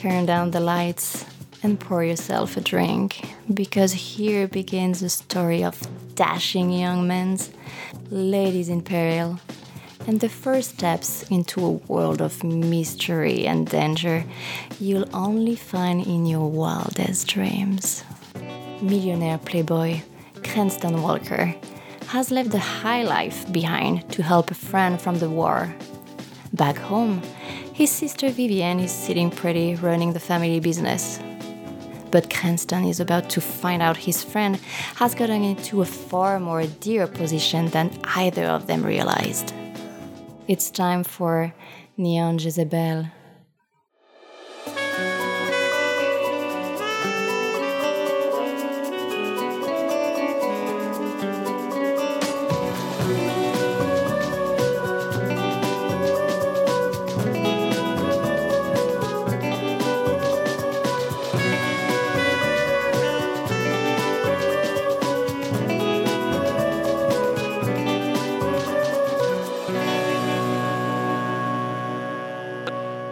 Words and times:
turn 0.00 0.24
down 0.24 0.50
the 0.50 0.60
lights, 0.60 1.26
and 1.62 1.78
pour 1.78 2.02
yourself 2.02 2.56
a 2.56 2.60
drink, 2.62 3.20
because 3.52 3.92
here 3.92 4.48
begins 4.48 5.00
the 5.00 5.10
story 5.10 5.62
of 5.62 5.76
dashing 6.14 6.70
young 6.70 7.06
men, 7.06 7.38
ladies 8.10 8.70
in 8.70 8.80
peril, 8.80 9.38
and 10.06 10.20
the 10.20 10.28
first 10.30 10.70
steps 10.70 11.22
into 11.24 11.62
a 11.62 11.78
world 11.92 12.22
of 12.22 12.42
mystery 12.42 13.46
and 13.46 13.68
danger 13.68 14.24
you'll 14.80 15.06
only 15.12 15.54
find 15.54 16.06
in 16.06 16.24
your 16.24 16.50
wildest 16.50 17.26
dreams. 17.26 18.02
Millionaire 18.80 19.36
playboy 19.36 20.00
Cranston 20.42 21.02
Walker 21.02 21.54
has 22.06 22.30
left 22.30 22.54
a 22.54 22.58
high 22.58 23.02
life 23.02 23.52
behind 23.52 24.10
to 24.12 24.22
help 24.22 24.50
a 24.50 24.54
friend 24.54 24.98
from 24.98 25.18
the 25.18 25.28
war. 25.28 25.74
Back 26.54 26.78
home, 26.78 27.20
his 27.80 27.90
sister 27.90 28.28
Vivienne 28.28 28.78
is 28.78 28.92
sitting 28.92 29.30
pretty 29.30 29.74
running 29.76 30.12
the 30.12 30.20
family 30.20 30.60
business. 30.60 31.18
But 32.10 32.28
Cranston 32.28 32.84
is 32.84 33.00
about 33.00 33.30
to 33.30 33.40
find 33.40 33.80
out 33.80 33.96
his 33.96 34.22
friend 34.22 34.56
has 34.96 35.14
gotten 35.14 35.42
into 35.42 35.80
a 35.80 35.86
far 35.86 36.38
more 36.38 36.66
dear 36.80 37.06
position 37.06 37.68
than 37.68 37.98
either 38.16 38.44
of 38.44 38.66
them 38.66 38.84
realized. 38.84 39.54
It's 40.46 40.70
time 40.70 41.04
for 41.04 41.54
Neon 41.96 42.38
Jezebel. 42.38 43.06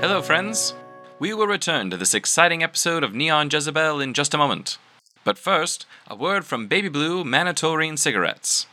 Hello, 0.09 0.23
friends. 0.23 0.75
We 1.19 1.35
will 1.35 1.47
return 1.47 1.91
to 1.91 1.97
this 1.99 2.15
exciting 2.15 2.63
episode 2.63 3.05
of 3.05 3.15
Neon 3.15 3.51
Jezebel 3.53 4.01
in 4.01 4.15
just 4.15 4.33
a 4.33 4.39
moment. 4.39 4.79
But 5.23 5.37
first, 5.37 5.85
a 6.07 6.17
word 6.17 6.47
from 6.47 6.67
Baby 6.67 6.89
Blue 6.89 7.25
Manatorine 7.25 7.99
cigarettes. 7.99 8.67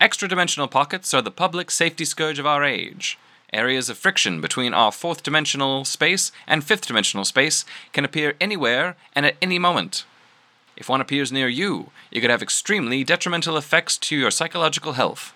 Extra 0.00 0.26
dimensional 0.26 0.66
pockets 0.66 1.14
are 1.14 1.22
the 1.22 1.30
public 1.30 1.70
safety 1.70 2.04
scourge 2.04 2.40
of 2.40 2.46
our 2.46 2.64
age. 2.64 3.16
Areas 3.52 3.88
of 3.88 3.96
friction 3.96 4.40
between 4.40 4.74
our 4.74 4.90
fourth 4.90 5.22
dimensional 5.22 5.84
space 5.84 6.32
and 6.48 6.64
fifth 6.64 6.88
dimensional 6.88 7.24
space 7.24 7.64
can 7.92 8.04
appear 8.04 8.34
anywhere 8.40 8.96
and 9.14 9.24
at 9.24 9.36
any 9.40 9.60
moment. 9.60 10.04
If 10.76 10.88
one 10.88 11.00
appears 11.00 11.30
near 11.30 11.48
you, 11.48 11.90
it 12.10 12.22
could 12.22 12.30
have 12.30 12.42
extremely 12.42 13.04
detrimental 13.04 13.56
effects 13.56 13.96
to 13.98 14.16
your 14.16 14.32
psychological 14.32 14.94
health. 14.94 15.32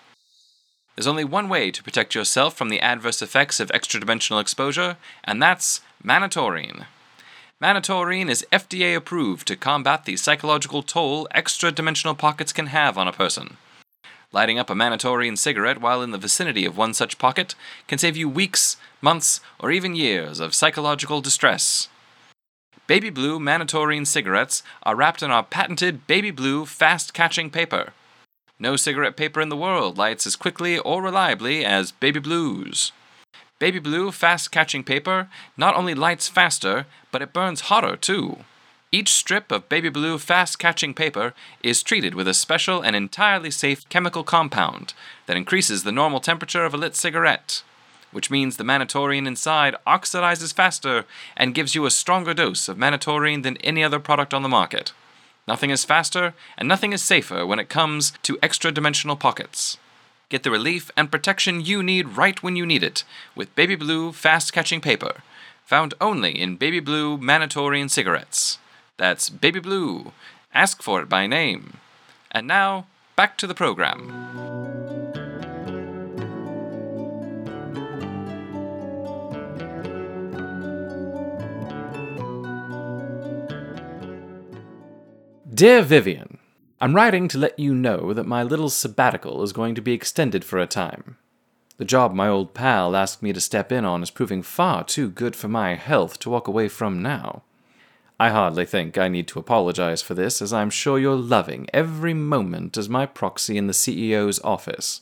There's 0.95 1.07
only 1.07 1.23
one 1.23 1.47
way 1.47 1.71
to 1.71 1.83
protect 1.83 2.15
yourself 2.15 2.55
from 2.55 2.69
the 2.69 2.81
adverse 2.81 3.21
effects 3.21 3.59
of 3.59 3.71
extra 3.73 3.99
dimensional 3.99 4.39
exposure, 4.39 4.97
and 5.23 5.41
that's 5.41 5.81
Manatorine. 6.03 6.85
Manatorine 7.61 8.29
is 8.29 8.45
FDA 8.51 8.95
approved 8.95 9.47
to 9.47 9.55
combat 9.55 10.05
the 10.05 10.17
psychological 10.17 10.83
toll 10.83 11.27
extra 11.31 11.71
dimensional 11.71 12.15
pockets 12.15 12.51
can 12.51 12.67
have 12.67 12.97
on 12.97 13.07
a 13.07 13.13
person. 13.13 13.57
Lighting 14.33 14.57
up 14.57 14.69
a 14.69 14.73
Manatorine 14.73 15.37
cigarette 15.37 15.79
while 15.79 16.01
in 16.01 16.11
the 16.11 16.17
vicinity 16.17 16.65
of 16.65 16.77
one 16.77 16.93
such 16.93 17.17
pocket 17.17 17.53
can 17.87 17.97
save 17.97 18.17
you 18.17 18.27
weeks, 18.27 18.77
months, 19.01 19.41
or 19.59 19.71
even 19.71 19.93
years 19.93 20.39
of 20.39 20.55
psychological 20.55 21.21
distress. 21.21 21.87
Baby 22.87 23.09
Blue 23.09 23.39
Manatorine 23.39 24.07
cigarettes 24.07 24.63
are 24.83 24.95
wrapped 24.95 25.21
in 25.21 25.31
our 25.31 25.43
patented 25.43 26.07
Baby 26.07 26.31
Blue 26.31 26.65
fast 26.65 27.13
catching 27.13 27.49
paper. 27.49 27.93
No 28.61 28.75
cigarette 28.75 29.17
paper 29.17 29.41
in 29.41 29.49
the 29.49 29.57
world 29.57 29.97
lights 29.97 30.27
as 30.27 30.35
quickly 30.35 30.77
or 30.77 31.01
reliably 31.01 31.65
as 31.65 31.91
Baby 31.91 32.19
Blue's. 32.19 32.91
Baby 33.57 33.79
Blue 33.79 34.11
fast 34.11 34.51
catching 34.51 34.83
paper 34.83 35.29
not 35.57 35.75
only 35.75 35.95
lights 35.95 36.27
faster, 36.27 36.85
but 37.11 37.23
it 37.23 37.33
burns 37.33 37.61
hotter 37.61 37.95
too. 37.95 38.45
Each 38.91 39.09
strip 39.09 39.51
of 39.51 39.67
Baby 39.67 39.89
Blue 39.89 40.19
fast 40.19 40.59
catching 40.59 40.93
paper 40.93 41.33
is 41.63 41.81
treated 41.81 42.13
with 42.13 42.27
a 42.27 42.35
special 42.35 42.83
and 42.83 42.95
entirely 42.95 43.49
safe 43.49 43.89
chemical 43.89 44.23
compound 44.23 44.93
that 45.25 45.37
increases 45.37 45.81
the 45.81 45.91
normal 45.91 46.19
temperature 46.19 46.63
of 46.63 46.75
a 46.75 46.77
lit 46.77 46.95
cigarette, 46.95 47.63
which 48.11 48.29
means 48.29 48.57
the 48.57 48.63
manatorine 48.63 49.25
inside 49.25 49.75
oxidizes 49.87 50.53
faster 50.53 51.05
and 51.35 51.55
gives 51.55 51.73
you 51.73 51.87
a 51.87 51.89
stronger 51.89 52.35
dose 52.35 52.69
of 52.69 52.77
manatorine 52.77 53.41
than 53.41 53.57
any 53.57 53.83
other 53.83 53.99
product 53.99 54.35
on 54.35 54.43
the 54.43 54.47
market. 54.49 54.93
Nothing 55.47 55.69
is 55.69 55.85
faster 55.85 56.33
and 56.57 56.67
nothing 56.67 56.93
is 56.93 57.01
safer 57.01 57.45
when 57.45 57.59
it 57.59 57.69
comes 57.69 58.13
to 58.23 58.37
extra 58.41 58.71
dimensional 58.71 59.15
pockets. 59.15 59.77
Get 60.29 60.43
the 60.43 60.51
relief 60.51 60.91
and 60.95 61.11
protection 61.11 61.59
you 61.61 61.83
need 61.83 62.15
right 62.15 62.41
when 62.41 62.55
you 62.55 62.65
need 62.65 62.83
it 62.83 63.03
with 63.35 63.53
Baby 63.55 63.75
Blue 63.75 64.11
fast 64.11 64.53
catching 64.53 64.79
paper, 64.79 65.23
found 65.65 65.93
only 65.99 66.39
in 66.39 66.55
Baby 66.55 66.79
Blue 66.79 67.17
Manatorine 67.17 67.89
cigarettes. 67.89 68.57
That's 68.97 69.29
Baby 69.29 69.59
Blue. 69.59 70.13
Ask 70.53 70.81
for 70.81 71.01
it 71.01 71.09
by 71.09 71.27
name. 71.27 71.77
And 72.31 72.47
now, 72.47 72.87
back 73.15 73.37
to 73.39 73.47
the 73.47 73.55
program. 73.55 74.80
Dear 85.53 85.81
Vivian, 85.81 86.37
I'm 86.79 86.95
writing 86.95 87.27
to 87.27 87.37
let 87.37 87.59
you 87.59 87.75
know 87.75 88.13
that 88.13 88.25
my 88.25 88.41
little 88.41 88.69
sabbatical 88.69 89.43
is 89.43 89.51
going 89.51 89.75
to 89.75 89.81
be 89.81 89.91
extended 89.91 90.45
for 90.45 90.57
a 90.59 90.65
time. 90.65 91.17
The 91.75 91.83
job 91.83 92.13
my 92.13 92.29
old 92.29 92.53
pal 92.53 92.95
asked 92.95 93.21
me 93.21 93.33
to 93.33 93.41
step 93.41 93.69
in 93.69 93.83
on 93.83 94.01
is 94.01 94.11
proving 94.11 94.43
far 94.43 94.85
too 94.85 95.09
good 95.09 95.35
for 95.35 95.49
my 95.49 95.75
health 95.75 96.19
to 96.19 96.29
walk 96.29 96.47
away 96.47 96.69
from 96.69 97.01
now. 97.01 97.43
I 98.17 98.29
hardly 98.29 98.65
think 98.65 98.97
I 98.97 99.09
need 99.09 99.27
to 99.27 99.39
apologize 99.39 100.01
for 100.01 100.13
this, 100.13 100.41
as 100.41 100.53
I'm 100.53 100.69
sure 100.69 100.97
you're 100.97 101.15
loving 101.17 101.67
every 101.73 102.13
moment 102.13 102.77
as 102.77 102.87
my 102.87 103.05
proxy 103.05 103.57
in 103.57 103.67
the 103.67 103.73
CEO's 103.73 104.39
office. 104.45 105.01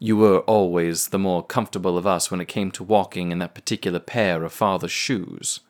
You 0.00 0.16
were 0.16 0.40
always 0.40 1.08
the 1.08 1.18
more 1.20 1.44
comfortable 1.44 1.96
of 1.96 2.08
us 2.08 2.28
when 2.28 2.40
it 2.40 2.48
came 2.48 2.72
to 2.72 2.82
walking 2.82 3.30
in 3.30 3.38
that 3.38 3.54
particular 3.54 4.00
pair 4.00 4.42
of 4.42 4.52
father's 4.52 4.90
shoes. 4.90 5.60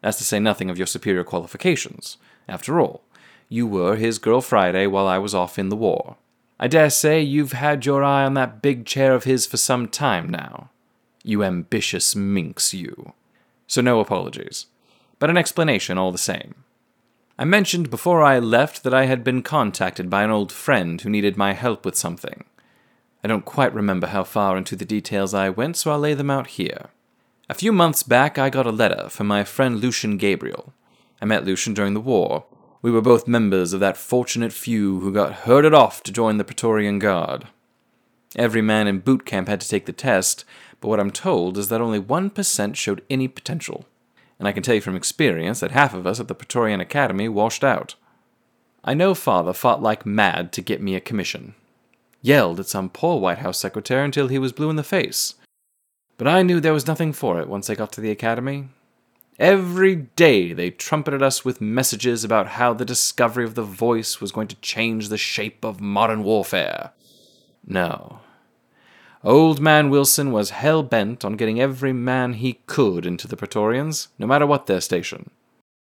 That's 0.00 0.16
to 0.18 0.24
say 0.24 0.38
nothing 0.38 0.70
of 0.70 0.78
your 0.78 0.86
superior 0.86 1.24
qualifications. 1.24 2.16
After 2.48 2.80
all, 2.80 3.02
you 3.48 3.66
were 3.66 3.96
his 3.96 4.18
girl 4.18 4.40
Friday 4.40 4.86
while 4.86 5.06
I 5.06 5.18
was 5.18 5.34
off 5.34 5.58
in 5.58 5.68
the 5.68 5.76
war. 5.76 6.16
I 6.60 6.68
dare 6.68 6.90
say 6.90 7.22
you've 7.22 7.52
had 7.52 7.86
your 7.86 8.02
eye 8.02 8.24
on 8.24 8.34
that 8.34 8.60
big 8.60 8.84
chair 8.84 9.14
of 9.14 9.24
his 9.24 9.46
for 9.46 9.56
some 9.56 9.88
time 9.88 10.28
now. 10.28 10.70
You 11.22 11.44
ambitious 11.44 12.16
minx, 12.16 12.74
you. 12.74 13.12
So 13.66 13.80
no 13.80 14.00
apologies, 14.00 14.66
but 15.18 15.30
an 15.30 15.36
explanation 15.36 15.98
all 15.98 16.12
the 16.12 16.18
same. 16.18 16.54
I 17.38 17.44
mentioned 17.44 17.90
before 17.90 18.22
I 18.22 18.40
left 18.40 18.82
that 18.82 18.94
I 18.94 19.04
had 19.04 19.22
been 19.22 19.42
contacted 19.42 20.10
by 20.10 20.24
an 20.24 20.30
old 20.30 20.50
friend 20.50 21.00
who 21.00 21.10
needed 21.10 21.36
my 21.36 21.52
help 21.52 21.84
with 21.84 21.96
something. 21.96 22.44
I 23.22 23.28
don't 23.28 23.44
quite 23.44 23.72
remember 23.72 24.08
how 24.08 24.24
far 24.24 24.56
into 24.56 24.74
the 24.74 24.84
details 24.84 25.34
I 25.34 25.48
went, 25.48 25.76
so 25.76 25.92
I'll 25.92 25.98
lay 26.00 26.14
them 26.14 26.30
out 26.30 26.48
here. 26.48 26.86
A 27.48 27.54
few 27.54 27.72
months 27.72 28.02
back, 28.02 28.38
I 28.38 28.50
got 28.50 28.66
a 28.66 28.72
letter 28.72 29.08
from 29.08 29.28
my 29.28 29.44
friend 29.44 29.80
Lucian 29.80 30.16
Gabriel. 30.16 30.72
I 31.20 31.24
met 31.24 31.44
Lucian 31.44 31.74
during 31.74 31.94
the 31.94 32.00
war, 32.00 32.44
we 32.80 32.90
were 32.90 33.00
both 33.00 33.26
members 33.26 33.72
of 33.72 33.80
that 33.80 33.96
fortunate 33.96 34.52
few 34.52 35.00
who 35.00 35.12
got 35.12 35.32
herded 35.32 35.74
off 35.74 36.02
to 36.04 36.12
join 36.12 36.36
the 36.36 36.44
Praetorian 36.44 36.98
Guard. 36.98 37.48
Every 38.36 38.62
man 38.62 38.86
in 38.86 39.00
boot 39.00 39.24
camp 39.24 39.48
had 39.48 39.60
to 39.60 39.68
take 39.68 39.86
the 39.86 39.92
test, 39.92 40.44
but 40.80 40.88
what 40.88 41.00
I'm 41.00 41.10
told 41.10 41.58
is 41.58 41.68
that 41.68 41.80
only 41.80 42.00
1% 42.00 42.74
showed 42.76 43.02
any 43.10 43.26
potential. 43.26 43.86
And 44.38 44.46
I 44.46 44.52
can 44.52 44.62
tell 44.62 44.76
you 44.76 44.80
from 44.80 44.94
experience 44.94 45.60
that 45.60 45.72
half 45.72 45.94
of 45.94 46.06
us 46.06 46.20
at 46.20 46.28
the 46.28 46.34
Praetorian 46.34 46.80
Academy 46.80 47.28
washed 47.28 47.64
out. 47.64 47.96
I 48.84 48.94
know 48.94 49.14
father 49.14 49.52
fought 49.52 49.82
like 49.82 50.06
mad 50.06 50.52
to 50.52 50.62
get 50.62 50.80
me 50.80 50.94
a 50.94 51.00
commission. 51.00 51.54
Yelled 52.22 52.60
at 52.60 52.68
some 52.68 52.90
poor 52.90 53.18
White 53.18 53.38
House 53.38 53.58
secretary 53.58 54.04
until 54.04 54.28
he 54.28 54.38
was 54.38 54.52
blue 54.52 54.70
in 54.70 54.76
the 54.76 54.84
face. 54.84 55.34
But 56.16 56.28
I 56.28 56.42
knew 56.42 56.60
there 56.60 56.72
was 56.72 56.86
nothing 56.86 57.12
for 57.12 57.40
it 57.40 57.48
once 57.48 57.68
I 57.68 57.74
got 57.74 57.92
to 57.92 58.00
the 58.00 58.10
academy, 58.10 58.68
Every 59.38 59.94
day 59.94 60.52
they 60.52 60.70
trumpeted 60.70 61.22
us 61.22 61.44
with 61.44 61.60
messages 61.60 62.24
about 62.24 62.48
how 62.48 62.72
the 62.72 62.84
discovery 62.84 63.44
of 63.44 63.54
the 63.54 63.62
voice 63.62 64.20
was 64.20 64.32
going 64.32 64.48
to 64.48 64.56
change 64.56 65.08
the 65.08 65.16
shape 65.16 65.64
of 65.64 65.80
modern 65.80 66.24
warfare. 66.24 66.90
No. 67.64 68.18
Old 69.22 69.60
Man 69.60 69.90
Wilson 69.90 70.32
was 70.32 70.50
hell 70.50 70.82
bent 70.82 71.24
on 71.24 71.36
getting 71.36 71.60
every 71.60 71.92
man 71.92 72.32
he 72.32 72.54
could 72.66 73.06
into 73.06 73.28
the 73.28 73.36
Praetorians, 73.36 74.08
no 74.18 74.26
matter 74.26 74.46
what 74.46 74.66
their 74.66 74.80
station. 74.80 75.30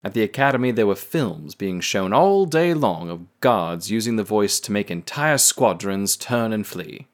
At 0.04 0.14
the 0.14 0.24
academy, 0.24 0.72
there 0.72 0.88
were 0.88 0.96
films 0.96 1.56
being 1.56 1.80
shown 1.80 2.12
all 2.12 2.46
day 2.46 2.74
long 2.74 3.10
of 3.10 3.28
guards 3.40 3.90
using 3.90 4.18
the 4.18 4.24
voice 4.24 4.60
to 4.60 4.74
make 4.74 4.92
entire 4.92 5.38
squadrons 5.38 6.18
turn 6.18 6.52
and 6.52 6.68
flee. 6.68 7.08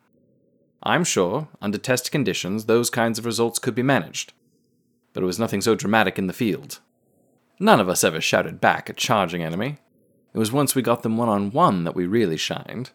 I'm 0.81 1.03
sure, 1.03 1.47
under 1.61 1.77
test 1.77 2.11
conditions, 2.11 2.65
those 2.65 2.89
kinds 2.89 3.19
of 3.19 3.25
results 3.25 3.59
could 3.59 3.75
be 3.75 3.83
managed 3.83 4.33
but 5.13 5.23
it 5.23 5.27
was 5.27 5.39
nothing 5.39 5.61
so 5.61 5.75
dramatic 5.75 6.17
in 6.17 6.27
the 6.27 6.33
field. 6.33 6.79
None 7.59 7.79
of 7.79 7.87
us 7.87 8.03
ever 8.03 8.19
shouted 8.19 8.59
back 8.59 8.89
at 8.89 8.97
charging 8.97 9.43
enemy. 9.43 9.77
It 10.33 10.39
was 10.39 10.51
once 10.51 10.75
we 10.75 10.81
got 10.81 11.03
them 11.03 11.17
one 11.17 11.29
on 11.29 11.51
one 11.51 11.83
that 11.83 11.95
we 11.95 12.05
really 12.05 12.37
shined. 12.37 12.89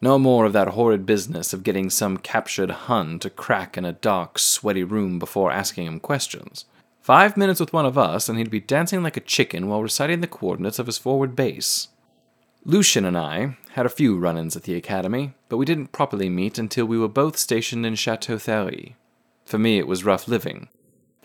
No 0.00 0.18
more 0.18 0.44
of 0.44 0.52
that 0.52 0.68
horrid 0.68 1.06
business 1.06 1.54
of 1.54 1.62
getting 1.62 1.88
some 1.88 2.18
captured 2.18 2.70
Hun 2.70 3.18
to 3.20 3.30
crack 3.30 3.78
in 3.78 3.86
a 3.86 3.92
dark, 3.92 4.38
sweaty 4.38 4.84
room 4.84 5.18
before 5.18 5.50
asking 5.50 5.86
him 5.86 6.00
questions. 6.00 6.66
Five 7.00 7.36
minutes 7.36 7.60
with 7.60 7.72
one 7.72 7.86
of 7.86 7.96
us, 7.96 8.28
and 8.28 8.36
he'd 8.36 8.50
be 8.50 8.60
dancing 8.60 9.02
like 9.02 9.16
a 9.16 9.20
chicken 9.20 9.68
while 9.68 9.82
reciting 9.82 10.20
the 10.20 10.26
coordinates 10.26 10.78
of 10.78 10.86
his 10.86 10.98
forward 10.98 11.34
base. 11.34 11.88
Lucian 12.64 13.04
and 13.04 13.16
I 13.16 13.56
had 13.70 13.86
a 13.86 13.88
few 13.90 14.18
run 14.18 14.36
ins 14.36 14.56
at 14.56 14.64
the 14.64 14.74
academy, 14.74 15.34
but 15.48 15.56
we 15.56 15.64
didn't 15.64 15.92
properly 15.92 16.28
meet 16.28 16.58
until 16.58 16.84
we 16.84 16.98
were 16.98 17.08
both 17.08 17.36
stationed 17.36 17.86
in 17.86 17.94
Chateau 17.94 18.38
Thierry. 18.38 18.96
For 19.44 19.56
me, 19.56 19.78
it 19.78 19.86
was 19.86 20.04
rough 20.04 20.26
living, 20.26 20.68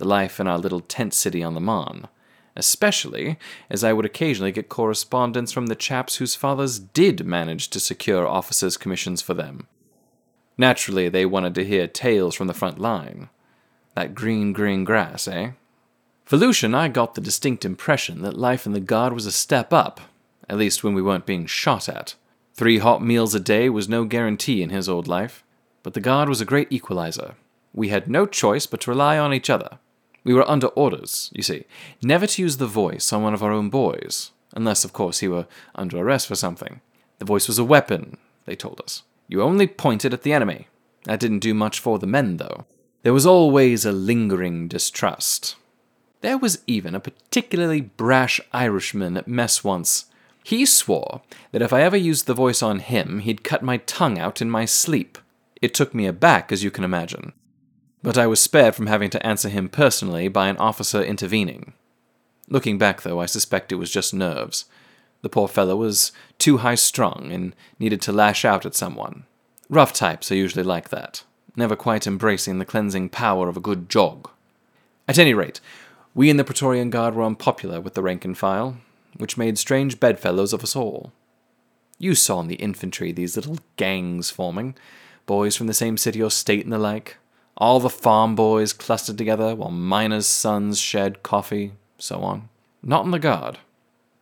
the 0.01 0.07
life 0.07 0.39
in 0.39 0.47
our 0.47 0.57
little 0.57 0.81
tent 0.81 1.13
city 1.13 1.41
on 1.41 1.53
the 1.53 1.61
Marne, 1.61 2.09
especially 2.55 3.37
as 3.69 3.83
I 3.83 3.93
would 3.93 4.05
occasionally 4.05 4.51
get 4.51 4.67
correspondence 4.67 5.53
from 5.53 5.67
the 5.67 5.75
chaps 5.75 6.17
whose 6.17 6.35
fathers 6.35 6.79
did 6.79 7.25
manage 7.25 7.69
to 7.69 7.79
secure 7.79 8.27
officers' 8.27 8.75
commissions 8.75 9.21
for 9.21 9.33
them. 9.33 9.67
Naturally, 10.57 11.07
they 11.07 11.25
wanted 11.25 11.55
to 11.55 11.65
hear 11.65 11.87
tales 11.87 12.35
from 12.35 12.47
the 12.47 12.53
front 12.53 12.79
line. 12.79 13.29
That 13.95 14.13
green, 14.13 14.51
green 14.51 14.83
grass, 14.83 15.27
eh? 15.27 15.51
For 16.25 16.35
Lucian, 16.35 16.75
I 16.75 16.89
got 16.89 17.15
the 17.15 17.21
distinct 17.21 17.63
impression 17.63 18.21
that 18.23 18.37
life 18.37 18.65
in 18.65 18.73
the 18.73 18.79
Guard 18.81 19.13
was 19.13 19.25
a 19.25 19.31
step 19.31 19.71
up 19.71 20.01
at 20.51 20.57
least 20.57 20.83
when 20.83 20.93
we 20.93 21.01
weren't 21.01 21.25
being 21.25 21.45
shot 21.45 21.87
at. 21.87 22.15
Three 22.53 22.79
hot 22.79 23.01
meals 23.01 23.33
a 23.33 23.39
day 23.39 23.69
was 23.69 23.87
no 23.87 24.03
guarantee 24.03 24.61
in 24.61 24.69
his 24.69 24.89
old 24.89 25.07
life, 25.07 25.45
but 25.81 25.93
the 25.93 26.01
guard 26.01 26.27
was 26.27 26.41
a 26.41 26.45
great 26.45 26.67
equalizer. 26.69 27.35
We 27.73 27.87
had 27.87 28.09
no 28.09 28.25
choice 28.25 28.65
but 28.65 28.81
to 28.81 28.91
rely 28.91 29.17
on 29.17 29.33
each 29.33 29.49
other. 29.49 29.79
We 30.23 30.33
were 30.33 30.49
under 30.49 30.67
orders, 30.67 31.31
you 31.33 31.43
see, 31.43 31.65
never 32.01 32.27
to 32.27 32.41
use 32.41 32.57
the 32.57 32.67
voice 32.67 33.11
on 33.11 33.23
one 33.23 33.33
of 33.33 33.41
our 33.41 33.51
own 33.51 33.69
boys, 33.69 34.31
unless, 34.53 34.85
of 34.85 34.93
course, 34.93 35.19
he 35.19 35.27
were 35.27 35.47
under 35.75 35.97
arrest 35.97 36.27
for 36.27 36.35
something. 36.35 36.81
The 37.19 37.25
voice 37.25 37.47
was 37.47 37.57
a 37.57 37.63
weapon, 37.63 38.17
they 38.45 38.55
told 38.55 38.81
us. 38.81 39.03
You 39.27 39.41
only 39.41 39.67
pointed 39.67 40.13
at 40.13 40.23
the 40.23 40.33
enemy. 40.33 40.67
That 41.05 41.19
didn't 41.19 41.39
do 41.39 41.53
much 41.53 41.79
for 41.79 41.97
the 41.97 42.07
men, 42.07 42.37
though. 42.37 42.65
There 43.03 43.13
was 43.13 43.25
always 43.25 43.85
a 43.85 43.91
lingering 43.91 44.67
distrust. 44.67 45.55
There 46.21 46.37
was 46.37 46.61
even 46.67 46.93
a 46.93 46.99
particularly 46.99 47.81
brash 47.81 48.39
Irishman 48.53 49.17
at 49.17 49.27
mess 49.27 49.63
once 49.63 50.05
he 50.43 50.65
swore 50.65 51.21
that 51.51 51.61
if 51.61 51.73
I 51.73 51.81
ever 51.81 51.97
used 51.97 52.25
the 52.25 52.33
voice 52.33 52.61
on 52.61 52.79
him, 52.79 53.19
he'd 53.19 53.43
cut 53.43 53.61
my 53.61 53.77
tongue 53.77 54.17
out 54.17 54.41
in 54.41 54.49
my 54.49 54.65
sleep. 54.65 55.17
It 55.61 55.73
took 55.73 55.93
me 55.93 56.07
aback, 56.07 56.51
as 56.51 56.63
you 56.63 56.71
can 56.71 56.83
imagine. 56.83 57.33
But 58.03 58.17
I 58.17 58.27
was 58.27 58.39
spared 58.39 58.75
from 58.75 58.87
having 58.87 59.09
to 59.11 59.25
answer 59.25 59.49
him 59.49 59.69
personally 59.69 60.27
by 60.27 60.47
an 60.47 60.57
officer 60.57 61.03
intervening. 61.03 61.73
Looking 62.49 62.77
back, 62.77 63.03
though, 63.03 63.21
I 63.21 63.27
suspect 63.27 63.71
it 63.71 63.75
was 63.75 63.91
just 63.91 64.13
nerves. 64.13 64.65
The 65.21 65.29
poor 65.29 65.47
fellow 65.47 65.75
was 65.75 66.11
too 66.39 66.57
high 66.57 66.75
strung 66.75 67.31
and 67.31 67.55
needed 67.79 68.01
to 68.03 68.11
lash 68.11 68.43
out 68.43 68.65
at 68.65 68.75
someone. 68.75 69.25
Rough 69.69 69.93
types 69.93 70.31
are 70.31 70.35
usually 70.35 70.63
like 70.63 70.89
that, 70.89 71.23
never 71.55 71.75
quite 71.75 72.07
embracing 72.07 72.57
the 72.57 72.65
cleansing 72.65 73.09
power 73.09 73.47
of 73.47 73.55
a 73.55 73.61
good 73.61 73.87
jog. 73.87 74.29
At 75.07 75.19
any 75.19 75.33
rate, 75.33 75.61
we 76.13 76.29
in 76.29 76.37
the 76.37 76.43
Praetorian 76.43 76.89
Guard 76.89 77.15
were 77.15 77.23
unpopular 77.23 77.79
with 77.79 77.93
the 77.93 78.01
rank 78.01 78.25
and 78.25 78.37
file, 78.37 78.77
which 79.17 79.37
made 79.37 79.57
strange 79.57 79.99
bedfellows 79.99 80.53
of 80.53 80.63
us 80.63 80.75
all. 80.75 81.13
You 81.97 82.15
saw 82.15 82.41
in 82.41 82.47
the 82.47 82.55
infantry 82.55 83.11
these 83.11 83.35
little 83.35 83.59
gangs 83.77 84.31
forming, 84.31 84.75
boys 85.25 85.55
from 85.55 85.67
the 85.67 85.73
same 85.73 85.97
city 85.97 86.21
or 86.21 86.31
state 86.31 86.63
and 86.63 86.73
the 86.73 86.79
like, 86.79 87.17
all 87.61 87.79
the 87.79 87.91
farm 87.91 88.33
boys 88.33 88.73
clustered 88.73 89.19
together 89.19 89.53
while 89.55 89.69
miners' 89.69 90.25
sons 90.25 90.79
shared 90.79 91.21
coffee, 91.21 91.73
so 91.99 92.21
on. 92.21 92.49
Not 92.81 93.05
in 93.05 93.11
the 93.11 93.19
guard. 93.19 93.59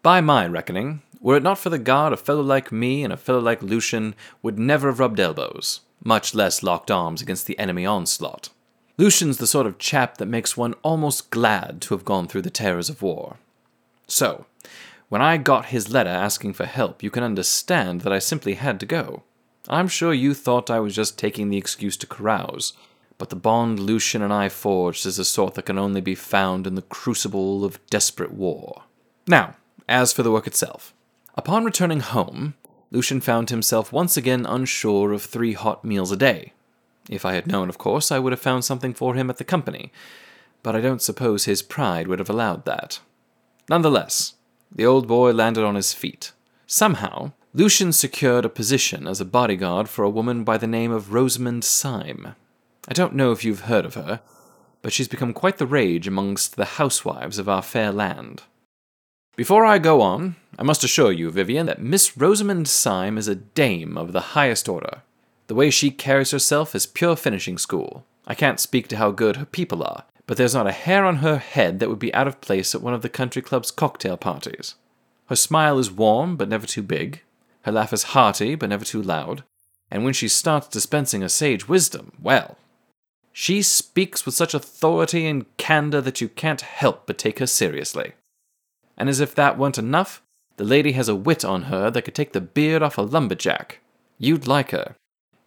By 0.03 0.19
my 0.19 0.45
reckoning, 0.45 1.03
were 1.21 1.37
it 1.37 1.43
not 1.43 1.57
for 1.57 1.69
the 1.69 1.79
guard, 1.79 2.11
a 2.11 2.17
fellow 2.17 2.41
like 2.41 2.69
me 2.69 3.01
and 3.01 3.13
a 3.13 3.17
fellow 3.17 3.39
like 3.39 3.63
Lucian 3.63 4.13
would 4.41 4.59
never 4.59 4.89
have 4.89 4.99
rubbed 4.99 5.21
elbows, 5.21 5.79
much 6.03 6.35
less 6.35 6.61
locked 6.63 6.91
arms 6.91 7.21
against 7.21 7.47
the 7.47 7.57
enemy 7.57 7.85
onslaught. 7.85 8.49
Lucian's 8.97 9.37
the 9.37 9.47
sort 9.47 9.65
of 9.65 9.77
chap 9.77 10.17
that 10.17 10.25
makes 10.25 10.57
one 10.57 10.73
almost 10.83 11.29
glad 11.29 11.79
to 11.79 11.93
have 11.93 12.03
gone 12.03 12.27
through 12.27 12.41
the 12.41 12.49
terrors 12.49 12.89
of 12.89 13.01
war. 13.01 13.37
So, 14.05 14.47
when 15.07 15.21
I 15.21 15.37
got 15.37 15.67
his 15.67 15.89
letter 15.89 16.09
asking 16.09 16.53
for 16.53 16.65
help, 16.65 17.01
you 17.01 17.09
can 17.09 17.23
understand 17.23 18.01
that 18.01 18.11
I 18.11 18.19
simply 18.19 18.55
had 18.55 18.81
to 18.81 18.85
go. 18.85 19.23
I'm 19.69 19.87
sure 19.87 20.13
you 20.13 20.33
thought 20.33 20.69
I 20.69 20.81
was 20.81 20.93
just 20.93 21.17
taking 21.17 21.49
the 21.49 21.57
excuse 21.57 21.95
to 21.97 22.07
carouse, 22.07 22.73
but 23.19 23.29
the 23.29 23.35
bond 23.35 23.79
Lucian 23.79 24.23
and 24.23 24.33
I 24.33 24.49
forged 24.49 25.05
is 25.05 25.19
a 25.19 25.25
sort 25.25 25.53
that 25.53 25.65
can 25.65 25.77
only 25.77 26.01
be 26.01 26.15
found 26.15 26.65
in 26.65 26.73
the 26.73 26.81
crucible 26.81 27.63
of 27.63 27.85
desperate 27.87 28.31
war. 28.31 28.83
Now, 29.27 29.55
as 29.87 30.11
for 30.11 30.23
the 30.23 30.31
work 30.31 30.47
itself. 30.47 30.93
Upon 31.35 31.65
returning 31.65 31.99
home, 31.99 32.55
Lucian 32.91 33.21
found 33.21 33.49
himself 33.49 33.91
once 33.91 34.17
again 34.17 34.45
unsure 34.45 35.11
of 35.11 35.21
three 35.21 35.53
hot 35.53 35.83
meals 35.85 36.11
a 36.11 36.17
day. 36.17 36.53
If 37.09 37.25
I 37.25 37.33
had 37.33 37.45
known, 37.45 37.69
of 37.69 37.77
course, 37.77 38.11
I 38.11 38.19
would 38.19 38.31
have 38.31 38.39
found 38.39 38.63
something 38.65 38.93
for 38.93 39.15
him 39.15 39.29
at 39.29 39.37
the 39.37 39.43
company, 39.43 39.91
but 40.63 40.75
I 40.75 40.81
don't 40.81 41.01
suppose 41.01 41.45
his 41.45 41.61
pride 41.61 42.07
would 42.07 42.19
have 42.19 42.29
allowed 42.29 42.65
that. 42.65 42.99
Nonetheless, 43.67 44.35
the 44.73 44.85
old 44.85 45.07
boy 45.07 45.31
landed 45.31 45.63
on 45.63 45.75
his 45.75 45.93
feet. 45.93 46.31
Somehow, 46.67 47.33
Lucian 47.53 47.91
secured 47.91 48.45
a 48.45 48.49
position 48.49 49.07
as 49.07 49.19
a 49.19 49.25
bodyguard 49.25 49.89
for 49.89 50.03
a 50.03 50.09
woman 50.09 50.43
by 50.43 50.57
the 50.57 50.67
name 50.67 50.91
of 50.91 51.13
Rosamund 51.13 51.63
Syme. 51.63 52.35
I 52.87 52.93
don't 52.93 53.15
know 53.15 53.31
if 53.31 53.43
you've 53.43 53.61
heard 53.61 53.85
of 53.85 53.95
her, 53.95 54.21
but 54.81 54.93
she's 54.93 55.07
become 55.07 55.33
quite 55.33 55.57
the 55.57 55.67
rage 55.67 56.07
amongst 56.07 56.55
the 56.55 56.65
housewives 56.65 57.37
of 57.37 57.49
our 57.49 57.61
fair 57.61 57.91
land. 57.91 58.43
Before 59.35 59.65
I 59.65 59.77
go 59.77 60.01
on, 60.01 60.35
I 60.57 60.63
must 60.63 60.83
assure 60.83 61.11
you, 61.11 61.31
Vivian, 61.31 61.65
that 61.67 61.81
Miss 61.81 62.17
Rosamund 62.17 62.67
Syme 62.67 63.17
is 63.17 63.27
a 63.27 63.35
dame 63.35 63.97
of 63.97 64.11
the 64.11 64.35
highest 64.35 64.67
order. 64.67 65.03
The 65.47 65.55
way 65.55 65.69
she 65.69 65.91
carries 65.91 66.31
herself 66.31 66.75
is 66.75 66.85
pure 66.85 67.15
finishing 67.15 67.57
school. 67.57 68.05
I 68.27 68.35
can't 68.35 68.59
speak 68.59 68.87
to 68.89 68.97
how 68.97 69.11
good 69.11 69.37
her 69.37 69.45
people 69.45 69.83
are, 69.83 70.03
but 70.27 70.37
there's 70.37 70.53
not 70.53 70.67
a 70.67 70.71
hair 70.71 71.05
on 71.05 71.17
her 71.17 71.37
head 71.37 71.79
that 71.79 71.89
would 71.89 71.99
be 71.99 72.13
out 72.13 72.27
of 72.27 72.41
place 72.41 72.75
at 72.75 72.81
one 72.81 72.93
of 72.93 73.01
the 73.01 73.09
country 73.09 73.41
club's 73.41 73.71
cocktail 73.71 74.17
parties. 74.17 74.75
Her 75.27 75.35
smile 75.35 75.79
is 75.79 75.91
warm, 75.91 76.35
but 76.35 76.49
never 76.49 76.67
too 76.67 76.83
big. 76.83 77.21
Her 77.63 77.71
laugh 77.71 77.93
is 77.93 78.03
hearty, 78.13 78.55
but 78.55 78.69
never 78.69 78.85
too 78.85 79.01
loud. 79.01 79.43
And 79.89 80.03
when 80.03 80.13
she 80.13 80.27
starts 80.27 80.67
dispensing 80.67 81.23
a 81.23 81.29
sage 81.29 81.67
wisdom, 81.67 82.11
well, 82.21 82.57
she 83.31 83.61
speaks 83.61 84.25
with 84.25 84.35
such 84.35 84.53
authority 84.53 85.27
and 85.27 85.45
candor 85.57 86.01
that 86.01 86.21
you 86.21 86.27
can't 86.27 86.61
help 86.61 87.05
but 87.05 87.17
take 87.17 87.39
her 87.39 87.47
seriously. 87.47 88.13
And 88.97 89.07
as 89.07 89.19
if 89.19 89.33
that 89.35 89.57
weren't 89.57 89.77
enough, 89.77 90.21
the 90.57 90.63
lady 90.63 90.91
has 90.91 91.07
a 91.07 91.15
wit 91.15 91.45
on 91.45 91.63
her 91.63 91.89
that 91.89 92.01
could 92.01 92.15
take 92.15 92.33
the 92.33 92.41
beard 92.41 92.83
off 92.83 92.97
a 92.97 93.01
lumberjack. 93.01 93.79
You'd 94.17 94.47
like 94.47 94.71
her. 94.71 94.95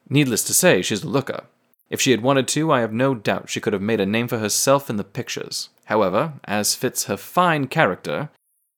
Needless 0.09 0.43
to 0.45 0.55
say, 0.55 0.81
she's 0.81 1.05
a 1.05 1.09
looker. 1.09 1.45
If 1.91 2.01
she 2.01 2.13
had 2.13 2.23
wanted 2.23 2.49
to, 2.49 2.73
I 2.73 2.81
have 2.81 2.93
no 2.93 3.15
doubt 3.15 3.51
she 3.51 3.61
could 3.61 3.75
have 3.75 3.83
made 3.83 4.01
a 4.01 4.07
name 4.07 4.27
for 4.27 4.39
herself 4.39 4.89
in 4.89 4.97
the 4.97 5.05
pictures. 5.05 5.69
However, 5.85 6.35
as 6.45 6.75
fits 6.75 7.05
her 7.05 7.19
fine 7.19 7.67
character, 7.67 8.31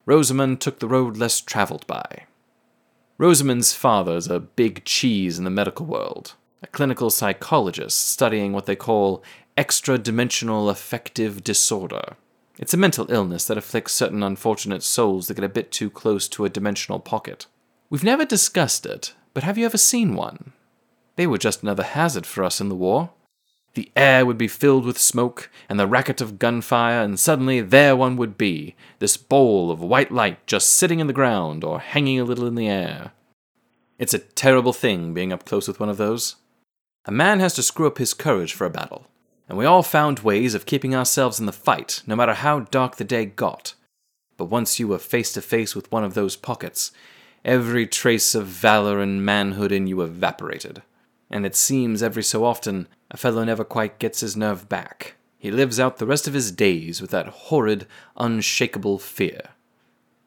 Rosamund 0.07 0.61
took 0.61 0.81
the 0.81 0.89
road 0.89 1.17
less 1.17 1.41
traveled 1.41 1.87
by. 1.87 2.25
Rosamund's 3.17 3.73
father's 3.73 4.27
a 4.27 4.41
big 4.41 4.85
cheese 4.85 5.39
in 5.39 5.45
the 5.45 5.51
medical 5.51 5.87
world, 5.87 6.35
a 6.65 6.67
clinical 6.69 7.11
psychologist 7.11 8.09
studying 8.09 8.55
what 8.55 8.65
they 8.65 8.75
call 8.75 9.23
extra 9.55 9.99
dimensional 9.99 10.71
affective 10.71 11.45
disorder. 11.45 12.17
It's 12.59 12.73
a 12.73 12.79
mental 12.79 13.11
illness 13.11 13.45
that 13.45 13.59
afflicts 13.59 13.93
certain 13.93 14.23
unfortunate 14.23 14.83
souls 14.83 15.29
that 15.29 15.35
get 15.35 15.45
a 15.45 15.49
bit 15.51 15.71
too 15.71 15.91
close 15.91 16.27
to 16.29 16.47
a 16.47 16.49
dimensional 16.49 17.01
pocket. 17.01 17.47
We've 17.91 18.03
never 18.03 18.25
discussed 18.25 18.87
it, 18.87 19.13
but 19.35 19.43
have 19.43 19.59
you 19.59 19.67
ever 19.67 19.77
seen 19.77 20.15
one? 20.15 20.53
They 21.17 21.27
were 21.27 21.37
just 21.37 21.63
another 21.63 21.83
hazard 21.83 22.25
for 22.25 22.43
us 22.43 22.63
in 22.63 22.71
the 22.71 22.75
war. 22.75 23.11
The 23.75 23.93
air 23.95 24.25
would 24.25 24.39
be 24.39 24.49
filled 24.49 24.87
with 24.87 24.99
smoke 24.99 25.51
and 25.69 25.79
the 25.79 25.87
racket 25.87 26.23
of 26.23 26.39
gunfire, 26.39 27.03
and 27.03 27.21
suddenly 27.21 27.61
there 27.61 27.95
one 27.95 28.17
would 28.17 28.39
be, 28.39 28.75
this 29.01 29.19
ball 29.19 29.71
of 29.71 29.83
white 29.83 30.11
light 30.11 30.47
just 30.47 30.71
sitting 30.71 30.99
in 30.99 31.09
the 31.09 31.13
ground 31.13 31.63
or 31.63 31.81
hanging 31.81 32.19
a 32.19 32.25
little 32.25 32.47
in 32.47 32.55
the 32.55 32.69
air. 32.69 33.13
It's 33.99 34.15
a 34.15 34.19
terrible 34.19 34.73
thing 34.73 35.13
being 35.13 35.31
up 35.31 35.45
close 35.45 35.69
with 35.69 35.79
one 35.79 35.91
of 35.91 35.99
those. 35.99 36.37
A 37.07 37.13
man 37.13 37.41
has 37.41 37.55
to 37.55 37.63
screw 37.63 37.87
up 37.87 37.99
his 37.99 38.15
courage 38.15 38.55
for 38.55 38.67
a 38.67 38.71
battle, 38.71 39.07
and 39.49 39.59
we 39.59 39.65
all 39.65 39.83
found 39.83 40.21
ways 40.21 40.55
of 40.55 40.67
keeping 40.67 40.95
ourselves 40.95 41.39
in 41.39 41.47
the 41.47 41.53
fight, 41.53 42.03
no 42.07 42.17
matter 42.17 42.35
how 42.35 42.61
dark 42.61 42.97
the 42.97 43.05
day 43.05 43.27
got. 43.27 43.75
But 44.37 44.47
once 44.47 44.79
you 44.79 44.89
were 44.89 44.99
face 44.99 45.33
to 45.35 45.43
face 45.43 45.75
with 45.75 45.93
one 45.93 46.05
of 46.05 46.15
those 46.15 46.37
pockets, 46.37 46.93
every 47.45 47.87
trace 47.87 48.35
of 48.35 48.47
valor 48.47 49.01
and 49.01 49.25
manhood 49.25 49.71
in 49.71 49.87
you 49.87 50.01
evaporated 50.01 50.83
and 51.35 51.45
it 51.45 51.57
seems 51.57 52.01
every 52.01 52.23
so 52.23 52.45
often 52.45 52.87
a 53.11 53.17
fellow 53.17 53.43
never 53.43 53.65
quite 53.65 53.99
gets 53.99 54.21
his 54.21 54.37
nerve 54.37 54.69
back. 54.69 55.17
He 55.37 55.51
lives 55.51 55.81
out 55.81 55.99
the 55.99 56.07
rest 56.07 56.29
of 56.29 56.33
his 56.33 56.53
days 56.53 57.01
with 57.01 57.11
that 57.11 57.27
horrid, 57.27 57.87
unshakable 58.17 59.01
fear. 59.01 59.51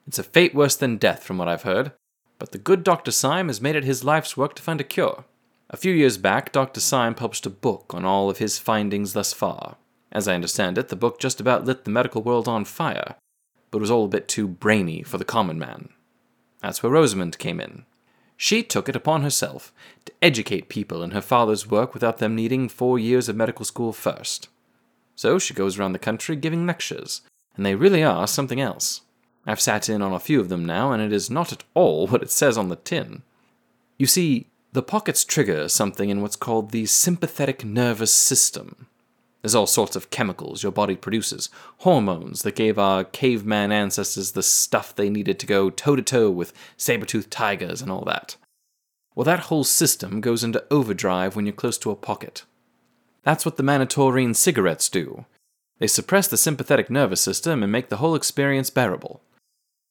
It's 0.05 0.19
a 0.19 0.23
fate 0.23 0.53
worse 0.53 0.75
than 0.75 0.97
death, 0.97 1.23
from 1.23 1.37
what 1.37 1.47
I've 1.47 1.63
heard, 1.63 1.93
but 2.39 2.51
the 2.51 2.57
good 2.57 2.83
Dr. 2.83 3.11
Syme 3.11 3.47
has 3.47 3.61
made 3.61 3.75
it 3.75 3.85
his 3.85 4.03
life's 4.03 4.35
work 4.35 4.53
to 4.55 4.61
find 4.61 4.81
a 4.81 4.83
cure. 4.83 5.23
A 5.69 5.77
few 5.77 5.93
years 5.93 6.17
back, 6.17 6.53
Dr. 6.53 6.79
Syme 6.79 7.13
published 7.13 7.45
a 7.45 7.49
book 7.49 7.93
on 7.93 8.05
all 8.05 8.29
of 8.29 8.37
his 8.37 8.57
findings 8.57 9.13
thus 9.13 9.33
far. 9.33 9.75
As 10.11 10.27
I 10.27 10.35
understand 10.35 10.77
it, 10.77 10.87
the 10.87 10.95
book 10.95 11.19
just 11.19 11.41
about 11.41 11.65
lit 11.65 11.83
the 11.83 11.91
medical 11.91 12.23
world 12.23 12.47
on 12.47 12.63
fire. 12.63 13.15
but 13.69 13.81
was 13.81 13.91
all 13.91 14.05
a 14.05 14.09
bit 14.09 14.29
too 14.29 14.47
brainy 14.47 15.03
for 15.03 15.17
the 15.17 15.25
common 15.25 15.59
man. 15.59 15.89
That's 16.61 16.81
where 16.81 16.91
Rosamond 16.91 17.37
came 17.37 17.59
in. 17.59 17.83
She 18.37 18.63
took 18.63 18.87
it 18.87 18.95
upon 18.95 19.23
herself 19.23 19.73
to 20.05 20.13
educate 20.21 20.69
people 20.69 21.03
in 21.03 21.11
her 21.11 21.21
father's 21.21 21.69
work 21.69 21.93
without 21.93 22.19
them 22.19 22.33
needing 22.33 22.69
four 22.69 22.97
years 22.97 23.27
of 23.27 23.35
medical 23.35 23.65
school 23.65 23.91
first. 23.91 24.47
So 25.15 25.37
she 25.37 25.53
goes 25.53 25.77
around 25.77 25.91
the 25.91 25.99
country 25.99 26.37
giving 26.37 26.65
lectures, 26.65 27.21
and 27.57 27.65
they 27.65 27.75
really 27.75 28.03
are 28.03 28.27
something 28.27 28.61
else. 28.61 29.01
I've 29.45 29.59
sat 29.59 29.89
in 29.89 30.01
on 30.01 30.13
a 30.13 30.19
few 30.19 30.39
of 30.39 30.49
them 30.49 30.63
now, 30.65 30.91
and 30.93 31.01
it 31.01 31.11
is 31.11 31.29
not 31.29 31.51
at 31.51 31.63
all 31.73 32.07
what 32.07 32.23
it 32.23 32.31
says 32.31 32.57
on 32.57 32.69
the 32.69 32.75
tin. 32.77 33.23
You 33.97 34.05
see, 34.05 34.47
the 34.73 34.83
pockets 34.83 35.23
trigger 35.23 35.69
something 35.69 36.09
in 36.09 36.21
what's 36.21 36.35
called 36.35 36.71
the 36.71 36.85
sympathetic 36.85 37.63
nervous 37.63 38.11
system. 38.11 38.87
There's 39.41 39.55
all 39.55 39.67
sorts 39.67 39.95
of 39.95 40.09
chemicals 40.09 40.63
your 40.63 40.71
body 40.71 40.95
produces, 40.95 41.49
hormones 41.79 42.41
that 42.41 42.55
gave 42.55 42.77
our 42.77 43.03
caveman 43.03 43.71
ancestors 43.71 44.33
the 44.33 44.43
stuff 44.43 44.95
they 44.95 45.09
needed 45.09 45.39
to 45.39 45.45
go 45.45 45.69
toe 45.69 45.95
to 45.95 46.01
toe 46.01 46.29
with 46.29 46.53
saber 46.75 47.05
toothed 47.05 47.31
tigers 47.31 47.81
and 47.81 47.91
all 47.91 48.03
that. 48.05 48.35
Well, 49.15 49.23
that 49.23 49.41
whole 49.41 49.63
system 49.63 50.21
goes 50.21 50.43
into 50.43 50.65
overdrive 50.69 51.35
when 51.35 51.45
you're 51.45 51.53
close 51.53 51.77
to 51.79 51.91
a 51.91 51.95
pocket. 51.95 52.43
That's 53.23 53.45
what 53.45 53.57
the 53.57 53.63
Manatorine 53.63 54.35
cigarettes 54.35 54.89
do. 54.89 55.25
They 55.79 55.87
suppress 55.87 56.27
the 56.27 56.37
sympathetic 56.37 56.89
nervous 56.89 57.21
system 57.21 57.63
and 57.63 57.71
make 57.71 57.89
the 57.89 57.97
whole 57.97 58.15
experience 58.15 58.69
bearable. 58.69 59.21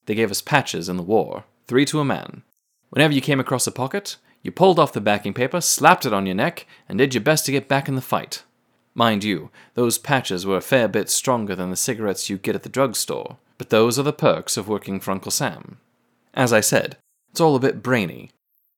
They 0.07 0.15
gave 0.15 0.31
us 0.31 0.43
patches 0.43 0.89
in 0.89 0.97
the 0.97 1.03
war, 1.03 1.45
three 1.67 1.85
to 1.87 2.01
a 2.01 2.05
man. 2.05 2.43
Whenever 2.91 3.15
you 3.15 3.21
came 3.21 3.41
across 3.41 3.67
a 3.67 3.73
pocket, 3.73 4.17
you 4.43 4.53
pulled 4.53 4.79
off 4.79 4.93
the 4.93 5.01
backing 5.01 5.35
paper, 5.35 5.61
slapped 5.61 6.07
it 6.07 6.13
on 6.13 6.27
your 6.27 6.35
neck, 6.35 6.67
and 6.89 6.99
did 6.99 7.15
your 7.15 7.23
best 7.23 7.47
to 7.47 7.53
get 7.53 7.69
back 7.69 7.89
in 7.89 7.95
the 7.95 8.01
fight. 8.01 8.43
Mind 8.95 9.25
you, 9.25 9.51
those 9.75 9.99
patches 9.99 10.47
were 10.47 10.57
a 10.57 10.63
fair 10.63 10.89
bit 10.89 11.11
stronger 11.11 11.55
than 11.55 11.71
the 11.71 11.77
cigarettes 11.77 12.31
you 12.31 12.39
get 12.39 12.55
at 12.55 12.63
the 12.63 12.69
drugstore, 12.69 13.37
but 13.59 13.71
those 13.71 13.99
are 13.99 14.03
the 14.03 14.13
perks 14.13 14.57
of 14.57 14.69
working 14.69 15.01
for 15.01 15.11
Uncle 15.11 15.31
Sam. 15.31 15.79
As 16.33 16.53
I 16.53 16.61
said, 16.61 16.97
it's 17.31 17.41
all 17.41 17.57
a 17.57 17.61
bit 17.61 17.83
brainy. 17.83 18.31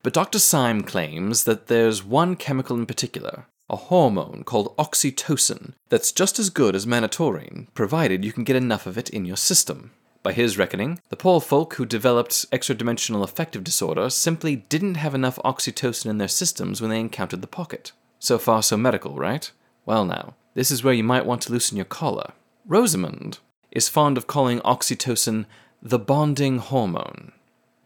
But 0.02 0.12
Dr. 0.12 0.38
Syme 0.38 0.82
claims 0.82 1.44
that 1.44 1.66
there's 1.66 2.04
one 2.04 2.34
chemical 2.36 2.76
in 2.76 2.86
particular, 2.86 3.46
a 3.70 3.76
hormone 3.76 4.42
called 4.44 4.76
oxytocin, 4.76 5.74
that's 5.88 6.12
just 6.12 6.38
as 6.38 6.50
good 6.50 6.74
as 6.74 6.86
manatorine, 6.86 7.66
provided 7.74 8.24
you 8.24 8.32
can 8.32 8.44
get 8.44 8.56
enough 8.56 8.86
of 8.86 8.96
it 8.96 9.10
in 9.10 9.24
your 9.24 9.36
system. 9.36 9.92
By 10.28 10.34
his 10.34 10.58
reckoning, 10.58 11.00
the 11.08 11.16
poor 11.16 11.40
folk 11.40 11.76
who 11.76 11.86
developed 11.86 12.44
extra-dimensional 12.52 13.22
affective 13.22 13.64
disorder 13.64 14.10
simply 14.10 14.56
didn't 14.56 14.96
have 14.96 15.14
enough 15.14 15.38
oxytocin 15.42 16.04
in 16.04 16.18
their 16.18 16.28
systems 16.28 16.82
when 16.82 16.90
they 16.90 17.00
encountered 17.00 17.40
the 17.40 17.46
pocket. 17.46 17.92
So 18.18 18.38
far, 18.38 18.62
so 18.62 18.76
medical, 18.76 19.14
right? 19.14 19.50
Well, 19.86 20.04
now, 20.04 20.34
this 20.52 20.70
is 20.70 20.84
where 20.84 20.92
you 20.92 21.02
might 21.02 21.24
want 21.24 21.40
to 21.42 21.52
loosen 21.52 21.78
your 21.78 21.86
collar. 21.86 22.32
Rosamond 22.66 23.38
is 23.70 23.88
fond 23.88 24.18
of 24.18 24.26
calling 24.26 24.60
oxytocin 24.60 25.46
the 25.80 25.98
bonding 25.98 26.58
hormone. 26.58 27.32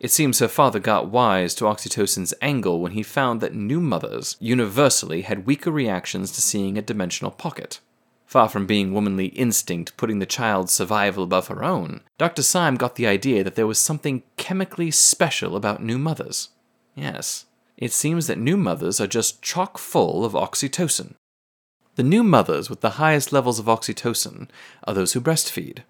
It 0.00 0.10
seems 0.10 0.40
her 0.40 0.48
father 0.48 0.80
got 0.80 1.12
wise 1.12 1.54
to 1.54 1.66
oxytocin's 1.66 2.34
angle 2.42 2.80
when 2.80 2.90
he 2.90 3.04
found 3.04 3.40
that 3.40 3.54
new 3.54 3.80
mothers 3.80 4.36
universally 4.40 5.22
had 5.22 5.46
weaker 5.46 5.70
reactions 5.70 6.32
to 6.32 6.42
seeing 6.42 6.76
a 6.76 6.82
dimensional 6.82 7.30
pocket. 7.30 7.78
Far 8.32 8.48
from 8.48 8.64
being 8.64 8.94
womanly 8.94 9.26
instinct 9.26 9.94
putting 9.98 10.18
the 10.18 10.24
child's 10.24 10.72
survival 10.72 11.22
above 11.22 11.48
her 11.48 11.62
own, 11.62 12.00
Dr. 12.16 12.42
Syme 12.42 12.76
got 12.76 12.94
the 12.94 13.06
idea 13.06 13.44
that 13.44 13.56
there 13.56 13.66
was 13.66 13.78
something 13.78 14.22
chemically 14.38 14.90
special 14.90 15.54
about 15.54 15.82
new 15.82 15.98
mothers. 15.98 16.48
Yes, 16.94 17.44
it 17.76 17.92
seems 17.92 18.28
that 18.28 18.38
new 18.38 18.56
mothers 18.56 19.02
are 19.02 19.06
just 19.06 19.42
chock 19.42 19.76
full 19.76 20.24
of 20.24 20.32
oxytocin. 20.32 21.12
The 21.96 22.02
new 22.02 22.22
mothers 22.22 22.70
with 22.70 22.80
the 22.80 22.96
highest 22.96 23.34
levels 23.34 23.58
of 23.58 23.66
oxytocin 23.66 24.48
are 24.84 24.94
those 24.94 25.12
who 25.12 25.20
breastfeed. 25.20 25.80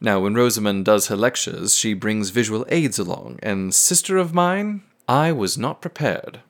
Now, 0.00 0.20
when 0.20 0.34
Rosamond 0.34 0.84
does 0.84 1.08
her 1.08 1.16
lectures, 1.16 1.74
she 1.74 1.94
brings 1.94 2.30
visual 2.30 2.64
aids 2.68 3.00
along, 3.00 3.40
and 3.42 3.74
sister 3.74 4.18
of 4.18 4.32
mine, 4.32 4.84
I 5.08 5.32
was 5.32 5.58
not 5.58 5.82
prepared. 5.82 6.42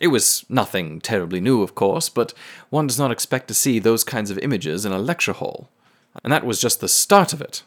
It 0.00 0.08
was 0.08 0.44
nothing 0.48 1.00
terribly 1.00 1.40
new, 1.40 1.62
of 1.62 1.74
course, 1.74 2.08
but 2.08 2.32
one 2.70 2.86
does 2.86 2.98
not 2.98 3.10
expect 3.10 3.48
to 3.48 3.54
see 3.54 3.78
those 3.78 4.04
kinds 4.04 4.30
of 4.30 4.38
images 4.38 4.84
in 4.84 4.92
a 4.92 4.98
lecture 4.98 5.32
hall. 5.32 5.68
And 6.22 6.32
that 6.32 6.46
was 6.46 6.60
just 6.60 6.80
the 6.80 6.88
start 6.88 7.32
of 7.32 7.40
it. 7.40 7.62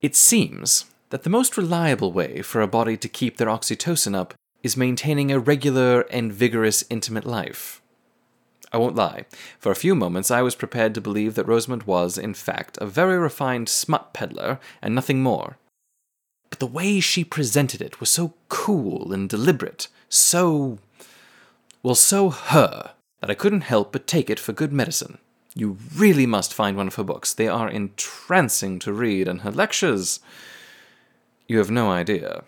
It 0.00 0.16
seems 0.16 0.86
that 1.10 1.22
the 1.22 1.30
most 1.30 1.56
reliable 1.56 2.12
way 2.12 2.42
for 2.42 2.60
a 2.60 2.68
body 2.68 2.96
to 2.96 3.08
keep 3.08 3.36
their 3.36 3.48
oxytocin 3.48 4.14
up 4.14 4.34
is 4.62 4.76
maintaining 4.76 5.32
a 5.32 5.38
regular 5.38 6.02
and 6.02 6.32
vigorous 6.32 6.84
intimate 6.90 7.24
life. 7.24 7.80
I 8.72 8.76
won't 8.76 8.94
lie. 8.94 9.24
For 9.58 9.72
a 9.72 9.76
few 9.76 9.94
moments, 9.94 10.30
I 10.30 10.42
was 10.42 10.54
prepared 10.54 10.94
to 10.94 11.00
believe 11.00 11.34
that 11.34 11.46
Rosamond 11.46 11.84
was, 11.84 12.16
in 12.16 12.34
fact, 12.34 12.78
a 12.80 12.86
very 12.86 13.18
refined 13.18 13.68
smut 13.68 14.12
peddler 14.12 14.60
and 14.80 14.94
nothing 14.94 15.22
more. 15.22 15.56
But 16.50 16.60
the 16.60 16.66
way 16.66 17.00
she 17.00 17.24
presented 17.24 17.80
it 17.80 18.00
was 18.00 18.10
so 18.10 18.34
cool 18.48 19.12
and 19.12 19.28
deliberate, 19.28 19.88
so. 20.08 20.78
Well, 21.82 21.94
so 21.94 22.30
her, 22.30 22.92
that 23.20 23.30
I 23.30 23.34
couldn't 23.34 23.62
help 23.62 23.92
but 23.92 24.06
take 24.06 24.30
it 24.30 24.40
for 24.40 24.52
good 24.52 24.72
medicine. 24.72 25.18
You 25.54 25.78
really 25.94 26.26
must 26.26 26.54
find 26.54 26.76
one 26.76 26.86
of 26.86 26.94
her 26.94 27.04
books. 27.04 27.34
They 27.34 27.48
are 27.48 27.68
entrancing 27.68 28.78
to 28.80 28.92
read, 28.92 29.28
and 29.28 29.40
her 29.42 29.50
lectures. 29.50 30.20
You 31.48 31.58
have 31.58 31.70
no 31.70 31.90
idea. 31.90 32.44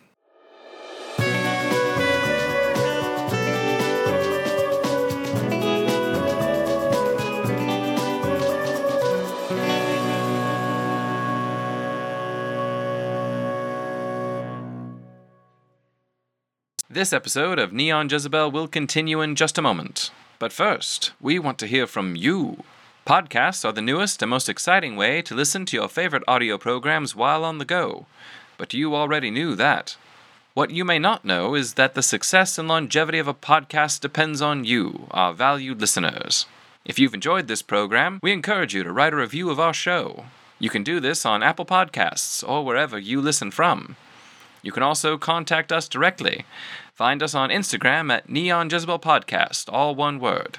This 16.92 17.14
episode 17.14 17.58
of 17.58 17.72
Neon 17.72 18.10
Jezebel 18.10 18.50
will 18.50 18.68
continue 18.68 19.22
in 19.22 19.34
just 19.34 19.56
a 19.56 19.62
moment. 19.62 20.10
But 20.38 20.52
first, 20.52 21.12
we 21.22 21.38
want 21.38 21.58
to 21.60 21.66
hear 21.66 21.86
from 21.86 22.16
you. 22.16 22.64
Podcasts 23.06 23.64
are 23.64 23.72
the 23.72 23.80
newest 23.80 24.20
and 24.20 24.28
most 24.28 24.46
exciting 24.46 24.94
way 24.94 25.22
to 25.22 25.34
listen 25.34 25.64
to 25.64 25.76
your 25.78 25.88
favorite 25.88 26.22
audio 26.28 26.58
programs 26.58 27.16
while 27.16 27.46
on 27.46 27.56
the 27.56 27.64
go. 27.64 28.04
But 28.58 28.74
you 28.74 28.94
already 28.94 29.30
knew 29.30 29.54
that. 29.54 29.96
What 30.52 30.70
you 30.70 30.84
may 30.84 30.98
not 30.98 31.24
know 31.24 31.54
is 31.54 31.74
that 31.74 31.94
the 31.94 32.02
success 32.02 32.58
and 32.58 32.68
longevity 32.68 33.18
of 33.18 33.26
a 33.26 33.32
podcast 33.32 34.00
depends 34.00 34.42
on 34.42 34.66
you, 34.66 35.06
our 35.12 35.32
valued 35.32 35.80
listeners. 35.80 36.44
If 36.84 36.98
you've 36.98 37.14
enjoyed 37.14 37.48
this 37.48 37.62
program, 37.62 38.20
we 38.22 38.32
encourage 38.32 38.74
you 38.74 38.82
to 38.84 38.92
write 38.92 39.14
a 39.14 39.16
review 39.16 39.48
of 39.48 39.58
our 39.58 39.72
show. 39.72 40.26
You 40.58 40.68
can 40.68 40.84
do 40.84 41.00
this 41.00 41.24
on 41.24 41.42
Apple 41.42 41.64
Podcasts 41.64 42.46
or 42.46 42.62
wherever 42.62 42.98
you 42.98 43.22
listen 43.22 43.50
from. 43.50 43.96
You 44.62 44.70
can 44.70 44.84
also 44.84 45.18
contact 45.18 45.72
us 45.72 45.88
directly. 45.88 46.44
Find 46.94 47.22
us 47.22 47.34
on 47.34 47.48
Instagram 47.48 48.12
at 48.12 48.28
Neon 48.28 48.68
Jezebel 48.68 48.98
Podcast, 48.98 49.72
all 49.72 49.94
one 49.94 50.18
word. 50.20 50.58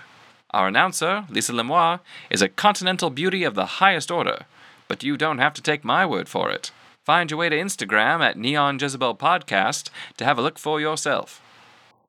Our 0.49 0.67
announcer, 0.67 1.25
Lisa 1.29 1.53
Lemoire, 1.53 1.99
is 2.31 2.41
a 2.41 2.49
continental 2.49 3.11
beauty 3.11 3.43
of 3.43 3.53
the 3.53 3.77
highest 3.77 4.09
order, 4.09 4.45
but 4.87 5.03
you 5.03 5.15
don't 5.15 5.37
have 5.37 5.53
to 5.53 5.61
take 5.61 5.83
my 5.83 6.07
word 6.07 6.27
for 6.27 6.49
it. 6.49 6.71
Find 7.05 7.29
your 7.29 7.37
way 7.37 7.49
to 7.49 7.55
Instagram 7.55 8.21
at 8.21 8.37
Neon 8.37 8.79
Jezebel 8.79 9.15
Podcast 9.15 9.91
to 10.17 10.25
have 10.25 10.39
a 10.39 10.41
look 10.41 10.57
for 10.57 10.81
yourself. 10.81 11.39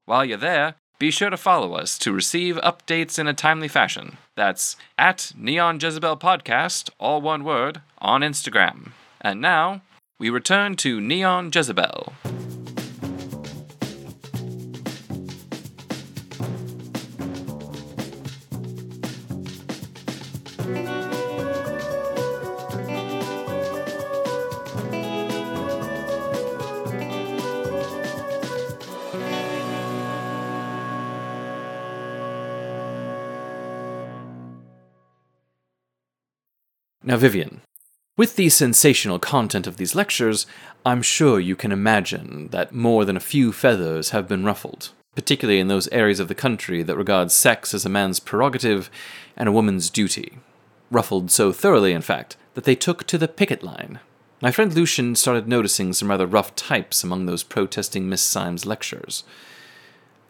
While 0.07 0.25
you're 0.25 0.39
there, 0.39 0.77
be 0.99 1.11
sure 1.11 1.31
to 1.31 1.37
follow 1.37 1.75
us 1.75 1.99
to 1.99 2.13
receive 2.13 2.57
updates 2.57 3.19
in 3.19 3.29
a 3.29 3.35
timely 3.35 3.69
fashion. 3.69 4.17
That's 4.37 4.77
at 4.97 5.33
Neon 5.37 5.79
Jezebel 5.79 6.17
Podcast, 6.17 6.89
all 6.99 7.21
one 7.21 7.45
word, 7.45 7.83
on 7.99 8.23
Instagram. 8.23 8.93
And 9.21 9.43
now, 9.43 9.83
we 10.19 10.31
return 10.31 10.77
to 10.77 10.99
Neon 10.99 11.51
Jezebel. 11.53 12.15
Vivian, 37.25 37.63
with 38.19 38.37
the 38.37 38.51
sensational 38.51 39.19
content 39.19 39.67
of 39.67 39.79
these 39.79 39.95
lectures, 39.95 40.47
I'm 40.85 41.01
sure 41.01 41.41
you 41.41 41.57
can 41.57 41.73
imagine 41.73 42.49
that 42.49 42.75
more 42.75 43.07
than 43.07 43.17
a 43.17 43.31
few 43.33 43.51
feathers 43.51 44.11
have 44.11 44.29
been 44.29 44.45
ruffled, 44.45 44.91
particularly 45.15 45.59
in 45.59 45.69
those 45.69 45.89
areas 45.89 46.21
of 46.21 46.29
the 46.29 46.35
country 46.35 46.83
that 46.83 46.99
regard 46.99 47.31
sex 47.31 47.73
as 47.73 47.87
a 47.87 47.89
man's 47.89 48.21
prerogative 48.21 48.91
and 49.39 49.49
a 49.49 49.53
woman's 49.53 49.89
duty. 49.89 50.37
Ruffled 50.91 51.31
so 51.31 51.51
thoroughly, 51.51 51.93
in 51.93 52.03
fact, 52.03 52.37
that 52.53 52.65
they 52.65 52.75
took 52.75 53.05
to 53.05 53.17
the 53.17 53.27
picket 53.27 53.63
line. 53.63 54.01
My 54.43 54.51
friend 54.51 54.75
Lucian 54.75 55.17
started 55.17 55.49
noticing 55.49 55.95
some 55.95 56.11
rather 56.11 56.27
rough 56.27 56.55
types 56.55 57.03
among 57.03 57.25
those 57.25 57.43
protesting 57.43 58.07
Miss 58.07 58.21
Syme's 58.21 58.67
lectures 58.67 59.25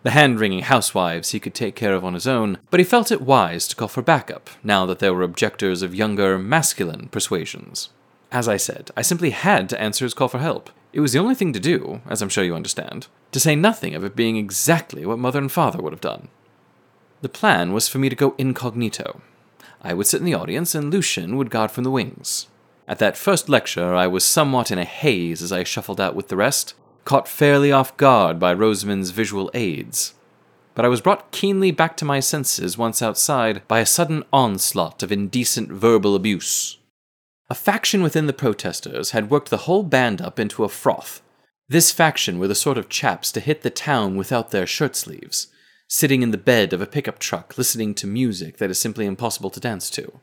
the 0.05 0.11
hand 0.11 0.39
wringing 0.39 0.61
housewives 0.61 1.31
he 1.31 1.41
could 1.41 1.55
take 1.55 1.75
care 1.75 1.95
of 1.95 2.05
on 2.05 2.13
his 2.13 2.27
own, 2.27 2.59
but 2.71 2.79
he 2.79 2.85
felt 2.85 3.11
it 3.11 3.23
wise 3.23 3.67
to 3.67 3.75
call 3.75 3.89
for 3.89 4.03
backup 4.03 4.51
now 4.63 4.85
that 4.85 4.99
there 4.99 5.15
were 5.15 5.23
objectors 5.23 5.81
of 5.81 5.95
younger, 5.95 6.39
masculine 6.39 7.09
persuasions. 7.09 7.89
As 8.31 8.47
I 8.47 8.59
said, 8.59 8.91
I 8.97 9.03
simply 9.03 9.31
had 9.31 9.69
to 9.71 9.81
answer 9.81 10.05
his 10.05 10.13
call 10.13 10.29
for 10.29 10.39
help. 10.39 10.69
It 10.93 11.01
was 11.01 11.13
the 11.13 11.19
only 11.19 11.35
thing 11.35 11.55
to 11.55 11.61
do, 11.61 12.03
as 12.07 12.21
I'm 12.21 12.29
sure 12.29 12.45
you 12.45 12.55
understand, 12.55 13.07
to 13.33 13.41
say 13.41 13.57
nothing 13.57 13.95
of 13.95 14.05
it 14.05 14.15
being 14.15 14.37
exactly 14.37 15.07
what 15.07 15.19
mother 15.19 15.39
and 15.39 15.51
father 15.51 15.81
would 15.81 15.95
have 15.95 16.03
done. 16.03 16.29
The 17.23 17.29
plan 17.31 17.73
was 17.73 17.89
for 17.89 17.99
me 17.99 18.11
to 18.11 18.17
go 18.17 18.35
incognito. 18.37 19.23
I 19.81 19.95
would 19.95 20.07
sit 20.07 20.21
in 20.21 20.27
the 20.27 20.35
audience, 20.35 20.75
and 20.75 20.93
Lucian 20.93 21.39
would 21.39 21.51
guard 21.51 21.71
from 21.71 21.85
the 21.85 21.91
wings. 21.91 22.49
At 22.87 22.99
that 22.99 23.17
first 23.17 23.49
lecture, 23.49 23.95
I 23.95 24.07
was 24.07 24.25
somewhat 24.25 24.71
in 24.71 24.79
a 24.79 24.85
haze 24.85 25.43
as 25.43 25.51
I 25.51 25.65
shuffled 25.65 26.01
out 26.01 26.15
with 26.15 26.29
the 26.29 26.37
rest, 26.37 26.75
caught 27.05 27.29
fairly 27.29 27.71
off 27.71 27.97
guard 27.97 28.39
by 28.39 28.53
Rosamond's 28.53 29.11
visual 29.11 29.51
aids. 29.55 30.15
But 30.75 30.85
I 30.85 30.89
was 30.89 31.01
brought 31.01 31.31
keenly 31.31 31.71
back 31.71 31.97
to 31.99 32.05
my 32.05 32.21
senses 32.21 32.77
once 32.77 33.01
outside 33.01 33.67
by 33.69 33.81
a 33.81 33.87
sudden 33.87 34.25
onslaught 34.33 35.03
of 35.03 35.13
indecent 35.13 35.71
verbal 35.71 36.17
abuse. 36.17 36.79
A 37.51 37.55
faction 37.55 38.03
within 38.03 38.27
the 38.27 38.33
protesters 38.33 39.11
had 39.11 39.31
worked 39.31 39.51
the 39.51 39.59
whole 39.69 39.83
band 39.83 40.21
up 40.21 40.41
into 40.41 40.65
a 40.65 40.69
froth. 40.69 41.23
This 41.69 41.91
faction 41.91 42.39
were 42.39 42.49
the 42.49 42.55
sort 42.55 42.79
of 42.79 42.89
chaps 42.89 43.31
to 43.33 43.41
hit 43.41 43.63
the 43.63 43.71
town 43.71 44.17
without 44.17 44.51
their 44.51 44.67
shirt 44.67 44.97
sleeves, 44.97 45.49
sitting 45.87 46.23
in 46.23 46.31
the 46.31 46.39
bed 46.39 46.73
of 46.73 46.81
a 46.81 46.87
pickup 46.87 47.19
truck 47.19 47.57
listening 47.57 47.95
to 47.95 48.07
music 48.07 48.57
that 48.57 48.71
is 48.71 48.81
simply 48.81 49.07
impossible 49.07 49.51
to 49.51 49.61
dance 49.61 49.91
to. 49.91 50.21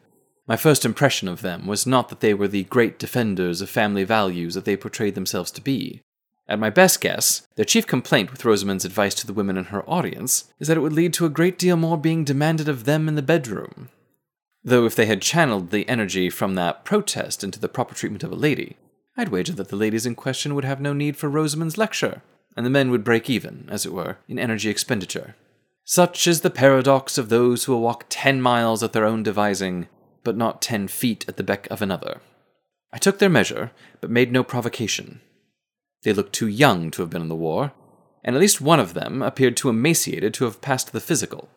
My 0.47 0.57
first 0.57 0.83
impression 0.83 1.27
of 1.27 1.41
them 1.41 1.67
was 1.67 1.85
not 1.85 2.09
that 2.09 2.19
they 2.19 2.33
were 2.33 2.47
the 2.47 2.63
great 2.65 2.99
defenders 2.99 3.61
of 3.61 3.69
family 3.69 4.03
values 4.03 4.55
that 4.55 4.65
they 4.65 4.75
portrayed 4.75 5.15
themselves 5.15 5.51
to 5.51 5.61
be. 5.61 6.01
At 6.47 6.59
my 6.59 6.69
best 6.69 6.99
guess, 6.99 7.47
their 7.55 7.65
chief 7.65 7.87
complaint 7.87 8.31
with 8.31 8.43
Rosamond's 8.43 8.85
advice 8.85 9.15
to 9.15 9.27
the 9.27 9.33
women 9.33 9.57
in 9.57 9.65
her 9.65 9.87
audience 9.89 10.51
is 10.59 10.67
that 10.67 10.77
it 10.77 10.81
would 10.81 10.93
lead 10.93 11.13
to 11.13 11.25
a 11.25 11.29
great 11.29 11.57
deal 11.57 11.77
more 11.77 11.97
being 11.97 12.23
demanded 12.23 12.67
of 12.67 12.83
them 12.83 13.07
in 13.07 13.15
the 13.15 13.21
bedroom. 13.21 13.89
Though 14.63 14.85
if 14.85 14.95
they 14.95 15.05
had 15.05 15.21
channeled 15.21 15.71
the 15.71 15.87
energy 15.87 16.29
from 16.29 16.55
that 16.55 16.85
protest 16.85 17.43
into 17.43 17.59
the 17.59 17.69
proper 17.69 17.95
treatment 17.95 18.23
of 18.23 18.31
a 18.31 18.35
lady, 18.35 18.75
I'd 19.17 19.29
wager 19.29 19.53
that 19.53 19.69
the 19.69 19.75
ladies 19.75 20.05
in 20.05 20.15
question 20.15 20.53
would 20.55 20.65
have 20.65 20.81
no 20.81 20.93
need 20.93 21.17
for 21.17 21.29
Rosamond's 21.29 21.77
lecture, 21.77 22.21
and 22.55 22.65
the 22.65 22.69
men 22.69 22.91
would 22.91 23.03
break 23.03 23.29
even, 23.29 23.67
as 23.69 23.85
it 23.85 23.93
were, 23.93 24.17
in 24.27 24.37
energy 24.37 24.69
expenditure. 24.69 25.35
Such 25.83 26.27
is 26.27 26.41
the 26.41 26.49
paradox 26.49 27.17
of 27.17 27.29
those 27.29 27.63
who 27.63 27.73
will 27.73 27.81
walk 27.81 28.05
ten 28.09 28.41
miles 28.41 28.83
at 28.83 28.93
their 28.93 29.05
own 29.05 29.23
devising, 29.23 29.87
but 30.23 30.37
not 30.37 30.61
ten 30.61 30.87
feet 30.87 31.25
at 31.27 31.37
the 31.37 31.43
beck 31.43 31.67
of 31.71 31.81
another. 31.81 32.21
I 32.93 32.97
took 32.97 33.19
their 33.19 33.29
measure, 33.29 33.71
but 33.99 34.09
made 34.09 34.31
no 34.31 34.43
provocation. 34.43 35.21
They 36.03 36.13
looked 36.13 36.33
too 36.33 36.47
young 36.47 36.91
to 36.91 37.01
have 37.01 37.09
been 37.09 37.21
in 37.21 37.29
the 37.29 37.35
war, 37.35 37.73
and 38.23 38.35
at 38.35 38.39
least 38.39 38.61
one 38.61 38.79
of 38.79 38.93
them 38.93 39.21
appeared 39.21 39.57
too 39.57 39.69
emaciated 39.69 40.33
to 40.35 40.45
have 40.45 40.61
passed 40.61 40.91
the 40.91 40.99
physical. 40.99 41.49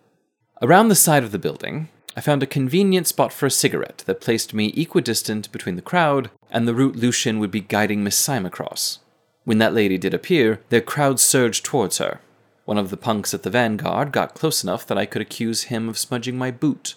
Around 0.62 0.88
the 0.88 0.94
side 0.94 1.24
of 1.24 1.32
the 1.32 1.38
building, 1.38 1.88
I 2.16 2.20
found 2.20 2.42
a 2.42 2.46
convenient 2.46 3.06
spot 3.06 3.32
for 3.32 3.46
a 3.46 3.50
cigarette 3.50 4.04
that 4.06 4.20
placed 4.20 4.54
me 4.54 4.68
equidistant 4.76 5.50
between 5.50 5.76
the 5.76 5.82
crowd 5.82 6.30
and 6.50 6.68
the 6.68 6.74
route 6.74 6.96
Lucian 6.96 7.38
would 7.40 7.50
be 7.50 7.60
guiding 7.60 8.04
Miss 8.04 8.16
Syme 8.16 8.46
across. 8.46 9.00
When 9.44 9.58
that 9.58 9.74
lady 9.74 9.98
did 9.98 10.14
appear, 10.14 10.60
the 10.68 10.80
crowd 10.80 11.18
surged 11.18 11.64
towards 11.64 11.98
her. 11.98 12.20
One 12.64 12.78
of 12.78 12.90
the 12.90 12.96
punks 12.96 13.34
at 13.34 13.42
the 13.42 13.50
vanguard 13.50 14.12
got 14.12 14.34
close 14.34 14.62
enough 14.62 14.86
that 14.86 14.96
I 14.96 15.06
could 15.06 15.20
accuse 15.20 15.64
him 15.64 15.88
of 15.88 15.98
smudging 15.98 16.38
my 16.38 16.50
boot. 16.50 16.94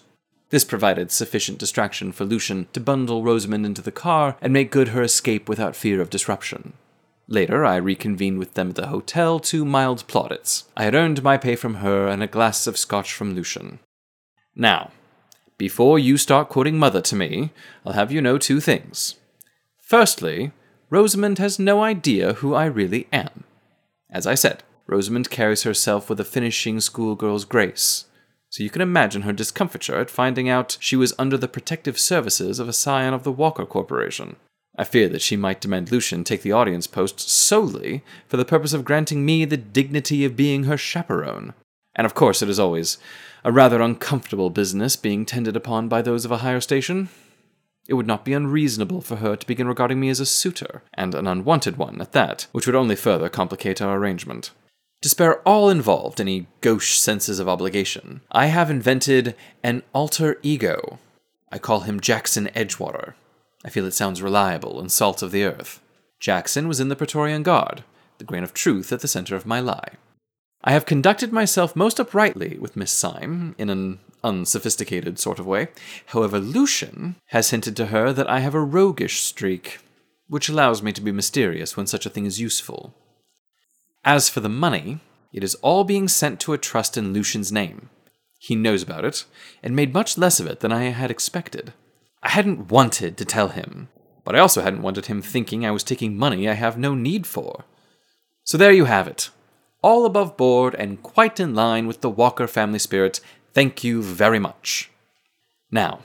This 0.50 0.64
provided 0.64 1.10
sufficient 1.10 1.58
distraction 1.58 2.12
for 2.12 2.24
Lucian 2.24 2.68
to 2.72 2.80
bundle 2.80 3.22
Rosamond 3.22 3.66
into 3.66 3.82
the 3.82 3.92
car 3.92 4.36
and 4.40 4.52
make 4.52 4.70
good 4.70 4.88
her 4.88 5.02
escape 5.02 5.48
without 5.48 5.76
fear 5.76 6.00
of 6.00 6.08
disruption. 6.08 6.72
Later, 7.30 7.64
I 7.64 7.76
reconvened 7.76 8.38
with 8.38 8.54
them 8.54 8.70
at 8.70 8.76
the 8.76 8.86
hotel 8.86 9.38
to 9.40 9.64
mild 9.64 10.06
plaudits. 10.06 10.64
I 10.74 10.84
had 10.84 10.94
earned 10.94 11.22
my 11.22 11.36
pay 11.36 11.56
from 11.56 11.74
her 11.74 12.08
and 12.08 12.22
a 12.22 12.26
glass 12.26 12.66
of 12.66 12.78
scotch 12.78 13.12
from 13.12 13.34
Lucian. 13.34 13.80
Now, 14.56 14.90
before 15.58 15.98
you 15.98 16.16
start 16.16 16.48
quoting 16.48 16.78
Mother 16.78 17.02
to 17.02 17.16
me, 17.16 17.50
I'll 17.84 17.92
have 17.92 18.10
you 18.10 18.22
know 18.22 18.38
two 18.38 18.60
things. 18.60 19.16
Firstly, 19.76 20.52
Rosamond 20.88 21.38
has 21.38 21.58
no 21.58 21.82
idea 21.82 22.34
who 22.34 22.54
I 22.54 22.64
really 22.64 23.08
am. 23.12 23.44
As 24.10 24.26
I 24.26 24.34
said, 24.34 24.62
Rosamond 24.86 25.28
carries 25.28 25.64
herself 25.64 26.08
with 26.08 26.18
a 26.18 26.24
finishing 26.24 26.80
schoolgirl's 26.80 27.44
grace, 27.44 28.06
so 28.48 28.62
you 28.62 28.70
can 28.70 28.80
imagine 28.80 29.22
her 29.22 29.34
discomfiture 29.34 29.98
at 29.98 30.08
finding 30.08 30.48
out 30.48 30.78
she 30.80 30.96
was 30.96 31.12
under 31.18 31.36
the 31.36 31.46
protective 31.46 31.98
services 31.98 32.58
of 32.58 32.68
a 32.68 32.72
scion 32.72 33.12
of 33.12 33.22
the 33.22 33.32
Walker 33.32 33.66
Corporation. 33.66 34.36
I 34.78 34.84
fear 34.84 35.08
that 35.08 35.22
she 35.22 35.36
might 35.36 35.60
demand 35.60 35.90
Lucian 35.90 36.22
take 36.22 36.42
the 36.42 36.52
audience 36.52 36.86
post 36.86 37.18
solely 37.18 38.04
for 38.28 38.36
the 38.36 38.44
purpose 38.44 38.72
of 38.72 38.84
granting 38.84 39.26
me 39.26 39.44
the 39.44 39.56
dignity 39.56 40.24
of 40.24 40.36
being 40.36 40.64
her 40.64 40.76
chaperone. 40.76 41.52
And 41.96 42.06
of 42.06 42.14
course, 42.14 42.42
it 42.42 42.48
is 42.48 42.60
always 42.60 42.96
a 43.44 43.50
rather 43.50 43.82
uncomfortable 43.82 44.50
business 44.50 44.94
being 44.94 45.26
tended 45.26 45.56
upon 45.56 45.88
by 45.88 46.00
those 46.00 46.24
of 46.24 46.30
a 46.30 46.38
higher 46.38 46.60
station. 46.60 47.08
It 47.88 47.94
would 47.94 48.06
not 48.06 48.24
be 48.24 48.32
unreasonable 48.32 49.00
for 49.00 49.16
her 49.16 49.34
to 49.34 49.46
begin 49.46 49.66
regarding 49.66 49.98
me 49.98 50.10
as 50.10 50.20
a 50.20 50.26
suitor, 50.26 50.82
and 50.94 51.12
an 51.14 51.26
unwanted 51.26 51.76
one 51.76 52.00
at 52.00 52.12
that, 52.12 52.46
which 52.52 52.66
would 52.66 52.76
only 52.76 52.94
further 52.94 53.28
complicate 53.28 53.82
our 53.82 53.96
arrangement. 53.96 54.52
To 55.02 55.08
spare 55.08 55.40
all 55.40 55.70
involved 55.70 56.20
any 56.20 56.46
gauche 56.60 56.98
senses 56.98 57.40
of 57.40 57.48
obligation, 57.48 58.20
I 58.30 58.46
have 58.46 58.70
invented 58.70 59.34
an 59.62 59.82
alter 59.92 60.38
ego. 60.42 60.98
I 61.50 61.58
call 61.58 61.80
him 61.80 61.98
Jackson 61.98 62.50
Edgewater. 62.54 63.14
I 63.64 63.70
feel 63.70 63.84
it 63.86 63.94
sounds 63.94 64.22
reliable 64.22 64.80
and 64.80 64.90
salt 64.90 65.22
of 65.22 65.30
the 65.30 65.44
earth. 65.44 65.80
Jackson 66.20 66.68
was 66.68 66.80
in 66.80 66.88
the 66.88 66.96
Praetorian 66.96 67.42
Guard, 67.42 67.84
the 68.18 68.24
grain 68.24 68.44
of 68.44 68.54
truth 68.54 68.92
at 68.92 69.00
the 69.00 69.08
center 69.08 69.36
of 69.36 69.46
my 69.46 69.60
lie. 69.60 69.92
I 70.64 70.72
have 70.72 70.86
conducted 70.86 71.32
myself 71.32 71.76
most 71.76 72.00
uprightly 72.00 72.58
with 72.58 72.76
Miss 72.76 72.90
Syme, 72.90 73.54
in 73.58 73.70
an 73.70 74.00
unsophisticated 74.24 75.18
sort 75.18 75.38
of 75.38 75.46
way. 75.46 75.68
However, 76.06 76.38
Lucian 76.38 77.16
has 77.26 77.50
hinted 77.50 77.76
to 77.76 77.86
her 77.86 78.12
that 78.12 78.28
I 78.28 78.40
have 78.40 78.54
a 78.54 78.60
roguish 78.60 79.20
streak, 79.20 79.78
which 80.28 80.48
allows 80.48 80.82
me 80.82 80.92
to 80.92 81.00
be 81.00 81.12
mysterious 81.12 81.76
when 81.76 81.86
such 81.86 82.06
a 82.06 82.10
thing 82.10 82.26
is 82.26 82.40
useful. 82.40 82.94
As 84.04 84.28
for 84.28 84.40
the 84.40 84.48
money, 84.48 85.00
it 85.32 85.44
is 85.44 85.54
all 85.56 85.84
being 85.84 86.08
sent 86.08 86.40
to 86.40 86.52
a 86.52 86.58
trust 86.58 86.96
in 86.96 87.12
Lucian's 87.12 87.52
name. 87.52 87.90
He 88.38 88.54
knows 88.54 88.82
about 88.82 89.04
it, 89.04 89.24
and 89.62 89.76
made 89.76 89.92
much 89.92 90.18
less 90.18 90.40
of 90.40 90.46
it 90.46 90.60
than 90.60 90.72
I 90.72 90.84
had 90.84 91.10
expected. 91.10 91.72
I 92.22 92.30
hadn't 92.30 92.70
wanted 92.70 93.16
to 93.16 93.24
tell 93.24 93.48
him, 93.48 93.88
but 94.24 94.34
I 94.34 94.40
also 94.40 94.62
hadn't 94.62 94.82
wanted 94.82 95.06
him 95.06 95.22
thinking 95.22 95.64
I 95.64 95.70
was 95.70 95.84
taking 95.84 96.16
money 96.16 96.48
I 96.48 96.54
have 96.54 96.76
no 96.76 96.94
need 96.94 97.26
for. 97.26 97.64
So 98.44 98.58
there 98.58 98.72
you 98.72 98.86
have 98.86 99.06
it. 99.06 99.30
All 99.82 100.04
above 100.04 100.36
board 100.36 100.74
and 100.74 101.02
quite 101.02 101.38
in 101.38 101.54
line 101.54 101.86
with 101.86 102.00
the 102.00 102.10
Walker 102.10 102.46
family 102.46 102.78
spirit. 102.78 103.20
Thank 103.54 103.84
you 103.84 104.02
very 104.02 104.38
much. 104.38 104.90
Now, 105.70 106.00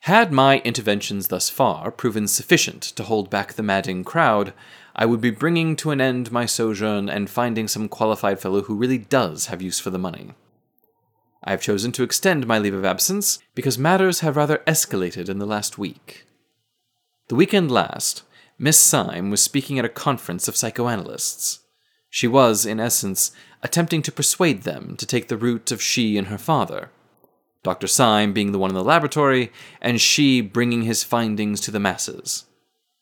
had 0.00 0.32
my 0.32 0.58
interventions 0.60 1.28
thus 1.28 1.48
far 1.48 1.90
proven 1.90 2.28
sufficient 2.28 2.82
to 2.82 3.04
hold 3.04 3.30
back 3.30 3.52
the 3.52 3.62
madding 3.62 4.04
crowd, 4.04 4.52
I 4.94 5.06
would 5.06 5.20
be 5.20 5.30
bringing 5.30 5.76
to 5.76 5.90
an 5.90 6.00
end 6.00 6.30
my 6.30 6.44
sojourn 6.44 7.08
and 7.08 7.30
finding 7.30 7.68
some 7.68 7.88
qualified 7.88 8.40
fellow 8.40 8.62
who 8.62 8.74
really 8.74 8.98
does 8.98 9.46
have 9.46 9.62
use 9.62 9.80
for 9.80 9.90
the 9.90 9.98
money. 9.98 10.32
I 11.44 11.50
have 11.50 11.62
chosen 11.62 11.92
to 11.92 12.02
extend 12.02 12.46
my 12.46 12.58
leave 12.58 12.74
of 12.74 12.84
absence 12.84 13.38
because 13.54 13.78
matters 13.78 14.20
have 14.20 14.36
rather 14.36 14.58
escalated 14.66 15.28
in 15.28 15.38
the 15.38 15.46
last 15.46 15.76
week. 15.76 16.24
The 17.28 17.34
weekend 17.34 17.70
last, 17.70 18.22
Miss 18.58 18.78
Syme 18.78 19.30
was 19.30 19.42
speaking 19.42 19.78
at 19.78 19.84
a 19.84 19.88
conference 19.88 20.46
of 20.46 20.56
psychoanalysts. 20.56 21.60
She 22.08 22.28
was, 22.28 22.66
in 22.66 22.78
essence, 22.78 23.32
attempting 23.62 24.02
to 24.02 24.12
persuade 24.12 24.62
them 24.62 24.96
to 24.98 25.06
take 25.06 25.28
the 25.28 25.36
route 25.36 25.72
of 25.72 25.82
she 25.82 26.16
and 26.18 26.28
her 26.28 26.38
father. 26.38 26.90
Dr. 27.62 27.86
Syme 27.86 28.32
being 28.32 28.52
the 28.52 28.58
one 28.58 28.70
in 28.70 28.74
the 28.74 28.84
laboratory, 28.84 29.50
and 29.80 30.00
she 30.00 30.40
bringing 30.40 30.82
his 30.82 31.04
findings 31.04 31.60
to 31.62 31.70
the 31.70 31.80
masses. 31.80 32.44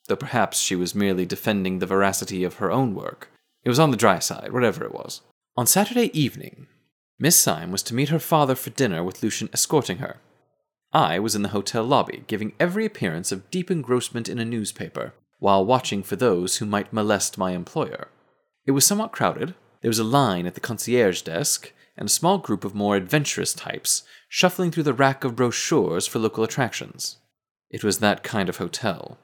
Though 0.06 0.16
perhaps 0.16 0.60
she 0.60 0.76
was 0.76 0.94
merely 0.94 1.26
defending 1.26 1.78
the 1.78 1.86
veracity 1.86 2.44
of 2.44 2.54
her 2.54 2.70
own 2.70 2.94
work. 2.94 3.30
It 3.64 3.68
was 3.68 3.78
on 3.78 3.90
the 3.90 3.96
dry 3.96 4.18
side, 4.18 4.52
whatever 4.52 4.84
it 4.84 4.94
was. 4.94 5.22
On 5.56 5.66
Saturday 5.66 6.10
evening, 6.18 6.68
Miss 7.22 7.38
Syme 7.38 7.70
was 7.70 7.82
to 7.82 7.94
meet 7.94 8.08
her 8.08 8.18
father 8.18 8.54
for 8.54 8.70
dinner 8.70 9.04
with 9.04 9.22
Lucian 9.22 9.50
escorting 9.52 9.98
her. 9.98 10.16
I 10.90 11.18
was 11.18 11.36
in 11.36 11.42
the 11.42 11.50
hotel 11.50 11.84
lobby, 11.84 12.24
giving 12.26 12.54
every 12.58 12.86
appearance 12.86 13.30
of 13.30 13.50
deep 13.50 13.70
engrossment 13.70 14.26
in 14.26 14.38
a 14.38 14.44
newspaper, 14.44 15.12
while 15.38 15.64
watching 15.64 16.02
for 16.02 16.16
those 16.16 16.56
who 16.56 16.66
might 16.66 16.94
molest 16.94 17.36
my 17.36 17.50
employer. 17.50 18.08
It 18.64 18.70
was 18.70 18.86
somewhat 18.86 19.12
crowded. 19.12 19.54
There 19.82 19.90
was 19.90 19.98
a 19.98 20.04
line 20.04 20.46
at 20.46 20.54
the 20.54 20.60
concierge 20.60 21.20
desk, 21.20 21.72
and 21.94 22.08
a 22.08 22.10
small 22.10 22.38
group 22.38 22.64
of 22.64 22.74
more 22.74 22.96
adventurous 22.96 23.52
types 23.52 24.02
shuffling 24.30 24.70
through 24.70 24.84
the 24.84 24.94
rack 24.94 25.22
of 25.22 25.36
brochures 25.36 26.06
for 26.06 26.18
local 26.18 26.42
attractions. 26.42 27.18
It 27.68 27.84
was 27.84 27.98
that 27.98 28.22
kind 28.22 28.48
of 28.48 28.56
hotel. 28.56 29.18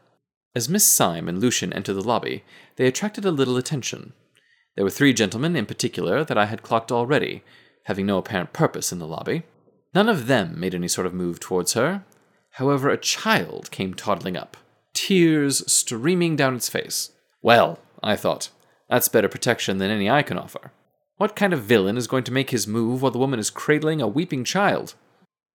As 0.54 0.68
Miss 0.68 0.86
Syme 0.86 1.28
and 1.30 1.40
Lucian 1.40 1.72
entered 1.72 1.94
the 1.94 2.02
lobby, 2.02 2.44
they 2.76 2.86
attracted 2.86 3.24
a 3.24 3.30
little 3.30 3.56
attention. 3.56 4.12
There 4.74 4.84
were 4.84 4.90
three 4.90 5.14
gentlemen 5.14 5.56
in 5.56 5.64
particular 5.64 6.24
that 6.24 6.36
I 6.36 6.44
had 6.44 6.62
clocked 6.62 6.92
already, 6.92 7.42
having 7.86 8.06
no 8.06 8.18
apparent 8.18 8.52
purpose 8.52 8.92
in 8.92 8.98
the 8.98 9.06
lobby. 9.06 9.44
None 9.94 10.08
of 10.08 10.26
them 10.26 10.58
made 10.58 10.74
any 10.74 10.88
sort 10.88 11.06
of 11.06 11.14
move 11.14 11.40
towards 11.40 11.72
her. 11.74 12.04
However, 12.50 12.90
a 12.90 12.98
child 12.98 13.70
came 13.70 13.94
toddling 13.94 14.36
up, 14.36 14.56
tears 14.92 15.70
streaming 15.72 16.36
down 16.36 16.56
its 16.56 16.68
face. 16.68 17.12
Well, 17.42 17.78
I 18.02 18.16
thought, 18.16 18.50
that's 18.90 19.08
better 19.08 19.28
protection 19.28 19.78
than 19.78 19.90
any 19.90 20.10
I 20.10 20.22
can 20.22 20.36
offer. 20.36 20.72
What 21.16 21.36
kind 21.36 21.52
of 21.52 21.62
villain 21.62 21.96
is 21.96 22.08
going 22.08 22.24
to 22.24 22.32
make 22.32 22.50
his 22.50 22.66
move 22.66 23.02
while 23.02 23.12
the 23.12 23.18
woman 23.18 23.38
is 23.38 23.50
cradling 23.50 24.02
a 24.02 24.08
weeping 24.08 24.44
child? 24.44 24.94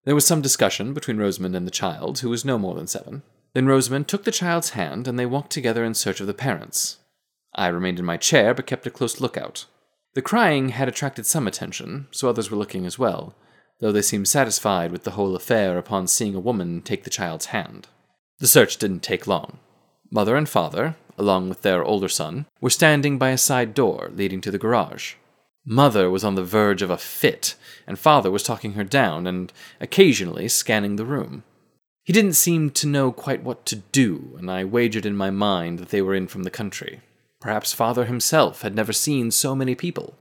There 0.05 0.15
was 0.15 0.25
some 0.25 0.41
discussion 0.41 0.93
between 0.93 1.17
Rosamond 1.17 1.55
and 1.55 1.67
the 1.67 1.71
child, 1.71 2.19
who 2.19 2.29
was 2.29 2.45
no 2.45 2.57
more 2.57 2.75
than 2.75 2.87
seven. 2.87 3.23
Then 3.53 3.67
Rosamond 3.67 4.07
took 4.07 4.23
the 4.23 4.31
child's 4.31 4.71
hand 4.71 5.07
and 5.07 5.19
they 5.19 5.25
walked 5.25 5.51
together 5.51 5.83
in 5.83 5.93
search 5.93 6.21
of 6.21 6.27
the 6.27 6.33
parents. 6.33 6.97
I 7.53 7.67
remained 7.67 7.99
in 7.99 8.05
my 8.05 8.17
chair 8.17 8.53
but 8.53 8.65
kept 8.65 8.87
a 8.87 8.91
close 8.91 9.19
lookout. 9.19 9.65
The 10.13 10.21
crying 10.21 10.69
had 10.69 10.87
attracted 10.87 11.25
some 11.25 11.47
attention, 11.47 12.07
so 12.11 12.27
others 12.27 12.51
were 12.51 12.57
looking 12.57 12.85
as 12.85 12.99
well, 12.99 13.33
though 13.79 13.91
they 13.91 14.01
seemed 14.01 14.27
satisfied 14.27 14.91
with 14.91 15.03
the 15.03 15.11
whole 15.11 15.35
affair 15.35 15.77
upon 15.77 16.07
seeing 16.07 16.35
a 16.35 16.39
woman 16.39 16.81
take 16.81 17.03
the 17.03 17.09
child's 17.09 17.47
hand. 17.47 17.87
The 18.39 18.47
search 18.47 18.77
didn't 18.77 19.03
take 19.03 19.25
long. 19.25 19.59
Mother 20.11 20.35
and 20.35 20.49
father, 20.49 20.95
along 21.17 21.47
with 21.47 21.61
their 21.61 21.83
older 21.83 22.09
son, 22.09 22.45
were 22.59 22.69
standing 22.69 23.17
by 23.17 23.29
a 23.29 23.37
side 23.37 23.73
door 23.73 24.11
leading 24.13 24.41
to 24.41 24.51
the 24.51 24.57
garage. 24.57 25.13
Mother 25.65 26.09
was 26.09 26.23
on 26.23 26.35
the 26.35 26.43
verge 26.43 26.81
of 26.81 26.89
a 26.89 26.97
fit, 26.97 27.55
and 27.87 27.97
father 27.97 28.31
was 28.31 28.43
talking 28.43 28.73
her 28.73 28.83
down 28.83 29.27
and 29.27 29.53
occasionally 29.79 30.47
scanning 30.47 30.95
the 30.95 31.05
room. 31.05 31.43
He 32.03 32.13
didn't 32.13 32.33
seem 32.33 32.71
to 32.71 32.87
know 32.87 33.11
quite 33.11 33.43
what 33.43 33.65
to 33.67 33.75
do, 33.77 34.35
and 34.37 34.49
I 34.49 34.65
wagered 34.65 35.05
in 35.05 35.15
my 35.15 35.29
mind 35.29 35.79
that 35.79 35.89
they 35.89 36.01
were 36.01 36.15
in 36.15 36.27
from 36.27 36.43
the 36.43 36.49
country. 36.49 37.01
Perhaps 37.41 37.73
father 37.73 38.05
himself 38.05 38.61
had 38.61 38.75
never 38.75 38.93
seen 38.93 39.31
so 39.31 39.55
many 39.55 39.75
people. 39.75 40.17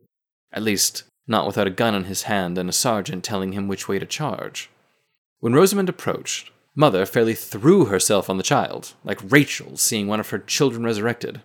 At 0.52 0.62
least, 0.62 1.04
not 1.28 1.46
without 1.46 1.66
a 1.66 1.70
gun 1.70 1.94
in 1.94 2.04
his 2.04 2.22
hand 2.22 2.58
and 2.58 2.68
a 2.68 2.72
sergeant 2.72 3.22
telling 3.22 3.52
him 3.52 3.68
which 3.68 3.86
way 3.86 3.98
to 3.98 4.06
charge. 4.06 4.70
When 5.38 5.52
Rosamond 5.52 5.88
approached, 5.88 6.50
mother 6.74 7.06
fairly 7.06 7.34
threw 7.34 7.84
herself 7.84 8.28
on 8.28 8.38
the 8.38 8.42
child, 8.42 8.94
like 9.04 9.20
Rachel 9.30 9.76
seeing 9.76 10.08
one 10.08 10.18
of 10.18 10.30
her 10.30 10.38
children 10.38 10.82
resurrected. 10.82 11.42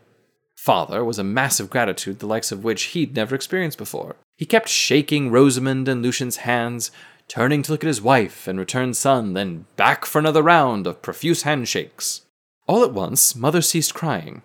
Father 0.55 1.03
was 1.03 1.19
a 1.19 1.23
mass 1.23 1.59
of 1.59 1.69
gratitude 1.69 2.19
the 2.19 2.25
likes 2.25 2.51
of 2.51 2.63
which 2.63 2.83
he'd 2.85 3.15
never 3.15 3.35
experienced 3.35 3.77
before. 3.77 4.15
He 4.37 4.45
kept 4.45 4.69
shaking 4.69 5.29
Rosamond 5.29 5.87
and 5.87 6.01
Lucian's 6.01 6.37
hands, 6.37 6.89
turning 7.27 7.61
to 7.63 7.71
look 7.71 7.83
at 7.83 7.87
his 7.87 8.01
wife 8.01 8.47
and 8.47 8.57
returned 8.57 8.97
son, 8.97 9.33
then 9.33 9.65
back 9.75 10.05
for 10.05 10.19
another 10.19 10.41
round 10.41 10.87
of 10.87 11.01
profuse 11.01 11.43
handshakes. 11.43 12.21
All 12.65 12.83
at 12.83 12.93
once, 12.93 13.35
Mother 13.35 13.61
ceased 13.61 13.93
crying. 13.93 14.41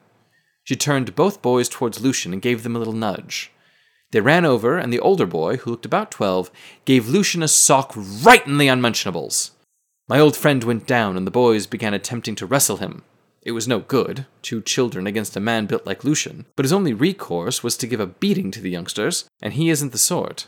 She 0.71 0.77
turned 0.77 1.17
both 1.17 1.43
boys 1.43 1.69
towards 1.69 2.01
Lucian 2.01 2.33
and 2.33 2.41
gave 2.41 2.63
them 2.63 2.77
a 2.77 2.79
little 2.79 2.95
nudge. 2.95 3.51
They 4.13 4.21
ran 4.21 4.45
over, 4.45 4.79
and 4.79 4.93
the 4.93 5.01
older 5.01 5.27
boy, 5.27 5.57
who 5.57 5.73
looked 5.73 5.85
about 5.85 6.13
twelve, 6.13 6.49
gave 6.85 7.09
Lucian 7.09 7.43
a 7.43 7.49
sock 7.49 7.93
right 7.97 8.47
in 8.47 8.57
the 8.57 8.69
unmentionables. 8.69 9.51
My 10.07 10.21
old 10.21 10.37
friend 10.37 10.63
went 10.63 10.87
down, 10.87 11.17
and 11.17 11.27
the 11.27 11.33
boys 11.33 11.67
began 11.67 11.93
attempting 11.93 12.37
to 12.37 12.47
wrestle 12.47 12.77
him. 12.77 13.03
It 13.43 13.51
was 13.51 13.67
no 13.67 13.81
good, 13.81 14.27
two 14.43 14.63
children 14.63 15.09
against 15.09 15.37
a 15.37 15.41
man 15.41 15.67
built 15.67 15.87
like 15.87 16.05
Lucian, 16.05 16.47
but 16.55 16.65
his 16.65 16.73
only 16.73 16.93
recourse 16.93 17.65
was 17.65 17.77
to 17.79 17.89
give 17.89 17.99
a 17.99 18.07
beating 18.07 18.53
to 18.53 18.61
the 18.61 18.71
youngsters, 18.71 19.25
and 19.43 19.55
he 19.55 19.71
isn't 19.71 19.91
the 19.91 19.99
sort. 19.99 20.47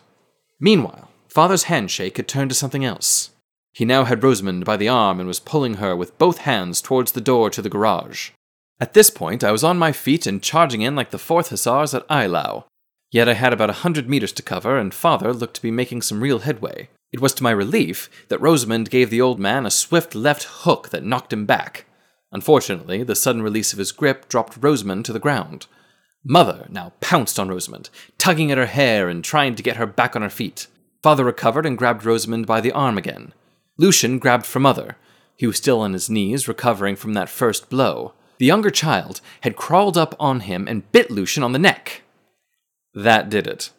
Meanwhile, 0.60 1.08
Father's 1.30 1.64
handshake 1.64 2.16
had 2.16 2.28
turned 2.28 2.50
to 2.52 2.54
something 2.54 2.84
else. 2.84 3.30
He 3.72 3.84
now 3.84 4.04
had 4.04 4.22
Rosamond 4.22 4.64
by 4.64 4.76
the 4.76 4.88
arm 4.88 5.18
and 5.18 5.26
was 5.26 5.40
pulling 5.40 5.78
her 5.78 5.96
with 5.96 6.16
both 6.16 6.38
hands 6.38 6.80
towards 6.80 7.10
the 7.10 7.20
door 7.20 7.50
to 7.50 7.60
the 7.60 7.68
garage. 7.68 8.30
At 8.82 8.94
this 8.94 9.10
point, 9.10 9.44
I 9.44 9.52
was 9.52 9.62
on 9.62 9.78
my 9.78 9.92
feet 9.92 10.26
and 10.26 10.42
charging 10.42 10.82
in 10.82 10.96
like 10.96 11.12
the 11.12 11.16
4th 11.16 11.50
Hussars 11.50 11.94
at 11.94 12.04
Eylau. 12.08 12.64
Yet 13.12 13.28
I 13.28 13.34
had 13.34 13.52
about 13.52 13.70
a 13.70 13.84
hundred 13.84 14.08
meters 14.08 14.32
to 14.32 14.42
cover, 14.42 14.76
and 14.76 14.92
father 14.92 15.32
looked 15.32 15.54
to 15.54 15.62
be 15.62 15.70
making 15.70 16.02
some 16.02 16.20
real 16.20 16.40
headway. 16.40 16.88
It 17.12 17.20
was 17.20 17.32
to 17.34 17.44
my 17.44 17.52
relief 17.52 18.10
that 18.26 18.40
Rosamond 18.40 18.90
gave 18.90 19.08
the 19.08 19.20
old 19.20 19.38
man 19.38 19.66
a 19.66 19.70
swift 19.70 20.16
left 20.16 20.48
hook 20.64 20.88
that 20.88 21.04
knocked 21.04 21.32
him 21.32 21.46
back. 21.46 21.84
Unfortunately, 22.32 23.04
the 23.04 23.14
sudden 23.14 23.40
release 23.40 23.72
of 23.72 23.78
his 23.78 23.92
grip 23.92 24.28
dropped 24.28 24.58
Rosamond 24.60 25.04
to 25.04 25.12
the 25.12 25.20
ground. 25.20 25.68
Mother 26.24 26.66
now 26.68 26.92
pounced 26.98 27.38
on 27.38 27.50
Rosamond, 27.50 27.88
tugging 28.18 28.50
at 28.50 28.58
her 28.58 28.66
hair 28.66 29.08
and 29.08 29.22
trying 29.22 29.54
to 29.54 29.62
get 29.62 29.76
her 29.76 29.86
back 29.86 30.16
on 30.16 30.22
her 30.22 30.28
feet. 30.28 30.66
Father 31.04 31.24
recovered 31.24 31.66
and 31.66 31.78
grabbed 31.78 32.04
Rosamond 32.04 32.48
by 32.48 32.60
the 32.60 32.72
arm 32.72 32.98
again. 32.98 33.32
Lucian 33.78 34.18
grabbed 34.18 34.44
for 34.44 34.58
Mother. 34.58 34.96
He 35.36 35.46
was 35.46 35.58
still 35.58 35.82
on 35.82 35.92
his 35.92 36.10
knees, 36.10 36.48
recovering 36.48 36.96
from 36.96 37.14
that 37.14 37.28
first 37.28 37.70
blow. 37.70 38.14
The 38.42 38.46
younger 38.46 38.70
child 38.70 39.20
had 39.42 39.54
crawled 39.54 39.96
up 39.96 40.16
on 40.18 40.40
him 40.40 40.66
and 40.66 40.90
bit 40.90 41.12
Lucian 41.12 41.44
on 41.44 41.52
the 41.52 41.60
neck. 41.60 42.02
That 42.92 43.30
did 43.30 43.46
it. 43.46 43.70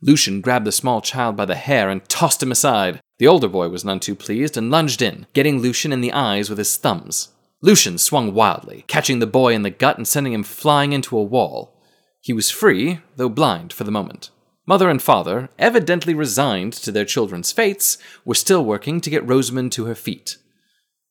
Lucian 0.00 0.40
grabbed 0.40 0.64
the 0.64 0.72
small 0.72 1.02
child 1.02 1.36
by 1.36 1.44
the 1.44 1.54
hair 1.54 1.90
and 1.90 2.02
tossed 2.08 2.42
him 2.42 2.50
aside. 2.50 2.98
The 3.18 3.26
older 3.26 3.46
boy 3.46 3.68
was 3.68 3.84
none 3.84 4.00
too 4.00 4.14
pleased 4.14 4.56
and 4.56 4.70
lunged 4.70 5.02
in, 5.02 5.26
getting 5.34 5.58
Lucian 5.58 5.92
in 5.92 6.00
the 6.00 6.14
eyes 6.14 6.48
with 6.48 6.56
his 6.56 6.78
thumbs. 6.78 7.28
Lucian 7.60 7.98
swung 7.98 8.32
wildly, 8.32 8.86
catching 8.86 9.18
the 9.18 9.26
boy 9.26 9.52
in 9.52 9.64
the 9.64 9.68
gut 9.68 9.98
and 9.98 10.08
sending 10.08 10.32
him 10.32 10.44
flying 10.44 10.94
into 10.94 11.18
a 11.18 11.22
wall. 11.22 11.78
He 12.22 12.32
was 12.32 12.50
free, 12.50 13.00
though 13.16 13.28
blind 13.28 13.70
for 13.70 13.84
the 13.84 13.90
moment. 13.90 14.30
Mother 14.66 14.88
and 14.88 15.02
father, 15.02 15.50
evidently 15.58 16.14
resigned 16.14 16.72
to 16.72 16.90
their 16.90 17.04
children's 17.04 17.52
fates, 17.52 17.98
were 18.24 18.34
still 18.34 18.64
working 18.64 19.02
to 19.02 19.10
get 19.10 19.28
Rosamond 19.28 19.72
to 19.72 19.84
her 19.84 19.94
feet. 19.94 20.38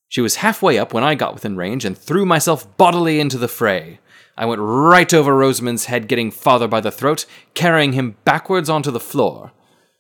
She 0.08 0.22
was 0.22 0.38
halfway 0.38 0.78
up 0.78 0.94
when 0.94 1.04
I 1.04 1.16
got 1.16 1.34
within 1.34 1.58
range 1.58 1.84
and 1.86 1.98
threw 1.98 2.26
myself 2.26 2.78
bodily 2.78 3.20
into 3.20 3.38
the 3.38 3.48
fray. 3.48 4.00
I 4.38 4.46
went 4.46 4.62
right 4.62 5.14
over 5.14 5.36
Rosamond's 5.36 5.86
head, 5.86 6.08
getting 6.08 6.32
father 6.32 6.68
by 6.68 6.82
the 6.82 6.92
throat, 6.92 7.26
carrying 7.54 7.94
him 7.94 8.18
backwards 8.26 8.70
onto 8.70 8.92
the 8.92 9.00
floor. 9.00 9.52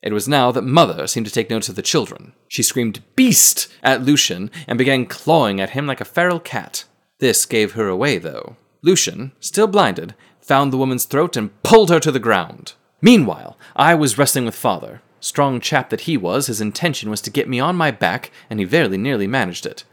It 0.01 0.13
was 0.13 0.27
now 0.27 0.51
that 0.51 0.61
Mother 0.61 1.07
seemed 1.07 1.25
to 1.25 1.31
take 1.31 1.49
notice 1.49 1.69
of 1.69 1.75
the 1.75 1.81
children. 1.81 2.33
She 2.47 2.61
screamed, 2.61 3.01
Beast! 3.15 3.67
at 3.81 4.03
Lucian 4.03 4.51
and 4.67 4.77
began 4.77 5.05
clawing 5.05 5.59
at 5.59 5.71
him 5.71 5.87
like 5.87 6.01
a 6.01 6.05
feral 6.05 6.39
cat. 6.39 6.83
This 7.19 7.45
gave 7.45 7.73
her 7.73 7.87
away, 7.87 8.17
though. 8.17 8.57
Lucian, 8.81 9.31
still 9.39 9.67
blinded, 9.67 10.13
found 10.39 10.71
the 10.71 10.77
woman's 10.77 11.05
throat 11.05 11.35
and 11.35 11.61
pulled 11.63 11.89
her 11.89 11.99
to 11.99 12.11
the 12.11 12.19
ground. 12.19 12.73
Meanwhile, 13.01 13.57
I 13.75 13.95
was 13.95 14.17
wrestling 14.17 14.45
with 14.45 14.55
father. 14.55 15.01
Strong 15.19 15.61
chap 15.61 15.89
that 15.89 16.01
he 16.01 16.17
was, 16.17 16.47
his 16.47 16.61
intention 16.61 17.09
was 17.09 17.21
to 17.21 17.31
get 17.31 17.49
me 17.49 17.59
on 17.59 17.75
my 17.75 17.89
back, 17.89 18.29
and 18.47 18.59
he 18.59 18.65
very 18.65 18.97
nearly 18.97 19.25
managed 19.25 19.65
it. 19.65 19.85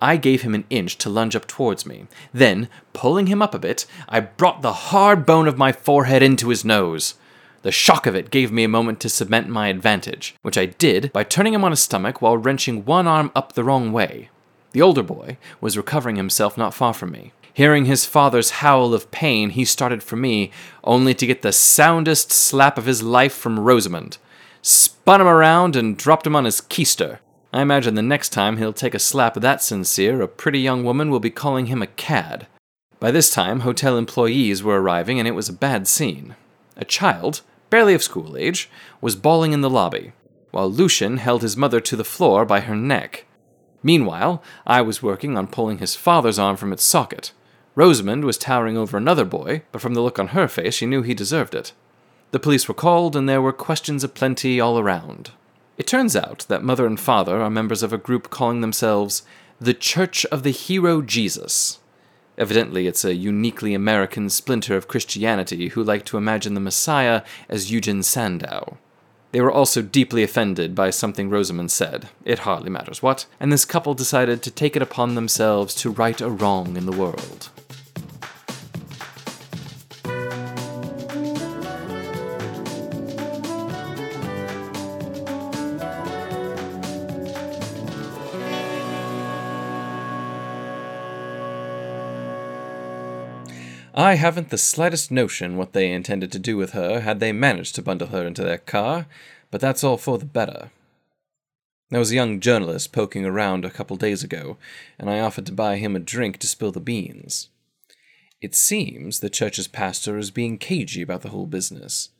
I 0.00 0.16
gave 0.16 0.42
him 0.42 0.54
an 0.54 0.64
inch 0.70 0.98
to 0.98 1.10
lunge 1.10 1.34
up 1.34 1.46
towards 1.46 1.86
me. 1.86 2.06
Then, 2.32 2.68
pulling 2.92 3.26
him 3.26 3.42
up 3.42 3.54
a 3.54 3.58
bit, 3.58 3.86
I 4.08 4.20
brought 4.20 4.62
the 4.62 4.72
hard 4.72 5.26
bone 5.26 5.48
of 5.48 5.58
my 5.58 5.72
forehead 5.72 6.22
into 6.22 6.48
his 6.48 6.64
nose. 6.64 7.14
The 7.62 7.72
shock 7.72 8.06
of 8.06 8.14
it 8.14 8.30
gave 8.30 8.52
me 8.52 8.64
a 8.64 8.68
moment 8.68 9.00
to 9.00 9.08
cement 9.08 9.48
my 9.48 9.68
advantage, 9.68 10.34
which 10.42 10.56
I 10.56 10.66
did 10.66 11.12
by 11.12 11.24
turning 11.24 11.54
him 11.54 11.64
on 11.64 11.72
his 11.72 11.80
stomach 11.80 12.22
while 12.22 12.36
wrenching 12.36 12.84
one 12.84 13.06
arm 13.06 13.32
up 13.34 13.52
the 13.52 13.64
wrong 13.64 13.92
way. 13.92 14.30
The 14.72 14.82
older 14.82 15.02
boy 15.02 15.38
was 15.60 15.76
recovering 15.76 16.16
himself 16.16 16.56
not 16.56 16.74
far 16.74 16.94
from 16.94 17.10
me. 17.10 17.32
Hearing 17.52 17.86
his 17.86 18.04
father's 18.04 18.50
howl 18.50 18.94
of 18.94 19.10
pain, 19.10 19.50
he 19.50 19.64
started 19.64 20.02
for 20.02 20.14
me, 20.14 20.52
only 20.84 21.12
to 21.14 21.26
get 21.26 21.42
the 21.42 21.52
soundest 21.52 22.30
slap 22.30 22.78
of 22.78 22.86
his 22.86 23.02
life 23.02 23.34
from 23.34 23.58
Rosamond. 23.58 24.18
Spun 24.62 25.20
him 25.20 25.26
around 25.26 25.74
and 25.74 25.96
dropped 25.96 26.26
him 26.26 26.36
on 26.36 26.44
his 26.44 26.60
keister. 26.60 27.18
I 27.52 27.62
imagine 27.62 27.94
the 27.94 28.02
next 28.02 28.28
time 28.28 28.58
he'll 28.58 28.74
take 28.74 28.94
a 28.94 28.98
slap 28.98 29.34
that 29.34 29.62
sincere, 29.62 30.20
a 30.20 30.28
pretty 30.28 30.60
young 30.60 30.84
woman 30.84 31.10
will 31.10 31.20
be 31.20 31.30
calling 31.30 31.66
him 31.66 31.80
a 31.80 31.86
cad. 31.86 32.46
By 33.00 33.10
this 33.10 33.30
time, 33.30 33.60
hotel 33.60 33.96
employees 33.96 34.62
were 34.62 34.80
arriving, 34.80 35.18
and 35.18 35.26
it 35.26 35.34
was 35.34 35.48
a 35.48 35.54
bad 35.54 35.88
scene. 35.88 36.34
A 36.76 36.84
child, 36.84 37.40
barely 37.70 37.94
of 37.94 38.02
school 38.02 38.36
age, 38.36 38.68
was 39.00 39.16
bawling 39.16 39.52
in 39.52 39.62
the 39.62 39.70
lobby, 39.70 40.12
while 40.50 40.70
Lucian 40.70 41.16
held 41.16 41.40
his 41.40 41.56
mother 41.56 41.80
to 41.80 41.96
the 41.96 42.04
floor 42.04 42.44
by 42.44 42.60
her 42.60 42.76
neck. 42.76 43.24
Meanwhile, 43.82 44.42
I 44.66 44.82
was 44.82 45.02
working 45.02 45.38
on 45.38 45.46
pulling 45.46 45.78
his 45.78 45.94
father's 45.94 46.38
arm 46.38 46.56
from 46.56 46.72
its 46.72 46.84
socket. 46.84 47.32
Rosamond 47.74 48.24
was 48.24 48.36
towering 48.36 48.76
over 48.76 48.96
another 48.96 49.24
boy, 49.24 49.62
but 49.72 49.80
from 49.80 49.94
the 49.94 50.02
look 50.02 50.18
on 50.18 50.28
her 50.28 50.48
face, 50.48 50.74
she 50.74 50.86
knew 50.86 51.00
he 51.02 51.14
deserved 51.14 51.54
it. 51.54 51.72
The 52.32 52.40
police 52.40 52.68
were 52.68 52.74
called, 52.74 53.16
and 53.16 53.26
there 53.26 53.40
were 53.40 53.52
questions 53.52 54.04
aplenty 54.04 54.60
all 54.60 54.78
around. 54.78 55.30
It 55.78 55.86
turns 55.86 56.16
out 56.16 56.44
that 56.48 56.64
mother 56.64 56.86
and 56.86 56.98
father 56.98 57.40
are 57.40 57.48
members 57.48 57.84
of 57.84 57.92
a 57.92 57.98
group 57.98 58.30
calling 58.30 58.60
themselves 58.60 59.22
the 59.60 59.72
Church 59.72 60.26
of 60.26 60.42
the 60.42 60.50
Hero 60.50 61.00
Jesus. 61.00 61.78
Evidently, 62.36 62.88
it's 62.88 63.04
a 63.04 63.14
uniquely 63.14 63.74
American 63.74 64.28
splinter 64.28 64.76
of 64.76 64.88
Christianity 64.88 65.68
who 65.68 65.82
like 65.84 66.04
to 66.06 66.16
imagine 66.16 66.54
the 66.54 66.60
Messiah 66.60 67.22
as 67.48 67.70
Eugen 67.70 68.02
Sandow. 68.02 68.76
They 69.30 69.40
were 69.40 69.52
also 69.52 69.80
deeply 69.80 70.24
offended 70.24 70.74
by 70.74 70.90
something 70.90 71.30
Rosamond 71.30 71.70
said, 71.70 72.08
it 72.24 72.40
hardly 72.40 72.70
matters 72.70 73.02
what, 73.02 73.26
and 73.38 73.52
this 73.52 73.64
couple 73.64 73.94
decided 73.94 74.42
to 74.42 74.50
take 74.50 74.74
it 74.74 74.82
upon 74.82 75.14
themselves 75.14 75.76
to 75.76 75.90
right 75.90 76.20
a 76.20 76.28
wrong 76.28 76.76
in 76.76 76.86
the 76.86 76.96
world. 76.96 77.50
I 93.98 94.14
haven't 94.14 94.50
the 94.50 94.58
slightest 94.58 95.10
notion 95.10 95.56
what 95.56 95.72
they 95.72 95.90
intended 95.90 96.30
to 96.30 96.38
do 96.38 96.56
with 96.56 96.70
her 96.70 97.00
had 97.00 97.18
they 97.18 97.32
managed 97.32 97.74
to 97.74 97.82
bundle 97.82 98.06
her 98.06 98.24
into 98.24 98.44
their 98.44 98.58
car, 98.58 99.06
but 99.50 99.60
that's 99.60 99.82
all 99.82 99.96
for 99.96 100.18
the 100.18 100.24
better. 100.24 100.70
There 101.90 101.98
was 101.98 102.12
a 102.12 102.14
young 102.14 102.38
journalist 102.38 102.92
poking 102.92 103.24
around 103.24 103.64
a 103.64 103.70
couple 103.70 103.96
days 103.96 104.22
ago, 104.22 104.56
and 105.00 105.10
I 105.10 105.18
offered 105.18 105.46
to 105.46 105.52
buy 105.52 105.78
him 105.78 105.96
a 105.96 105.98
drink 105.98 106.38
to 106.38 106.46
spill 106.46 106.70
the 106.70 106.78
beans. 106.78 107.48
It 108.40 108.54
seems 108.54 109.18
the 109.18 109.28
church's 109.28 109.66
pastor 109.66 110.16
is 110.16 110.30
being 110.30 110.58
cagey 110.58 111.02
about 111.02 111.22
the 111.22 111.30
whole 111.30 111.46
business. 111.46 112.10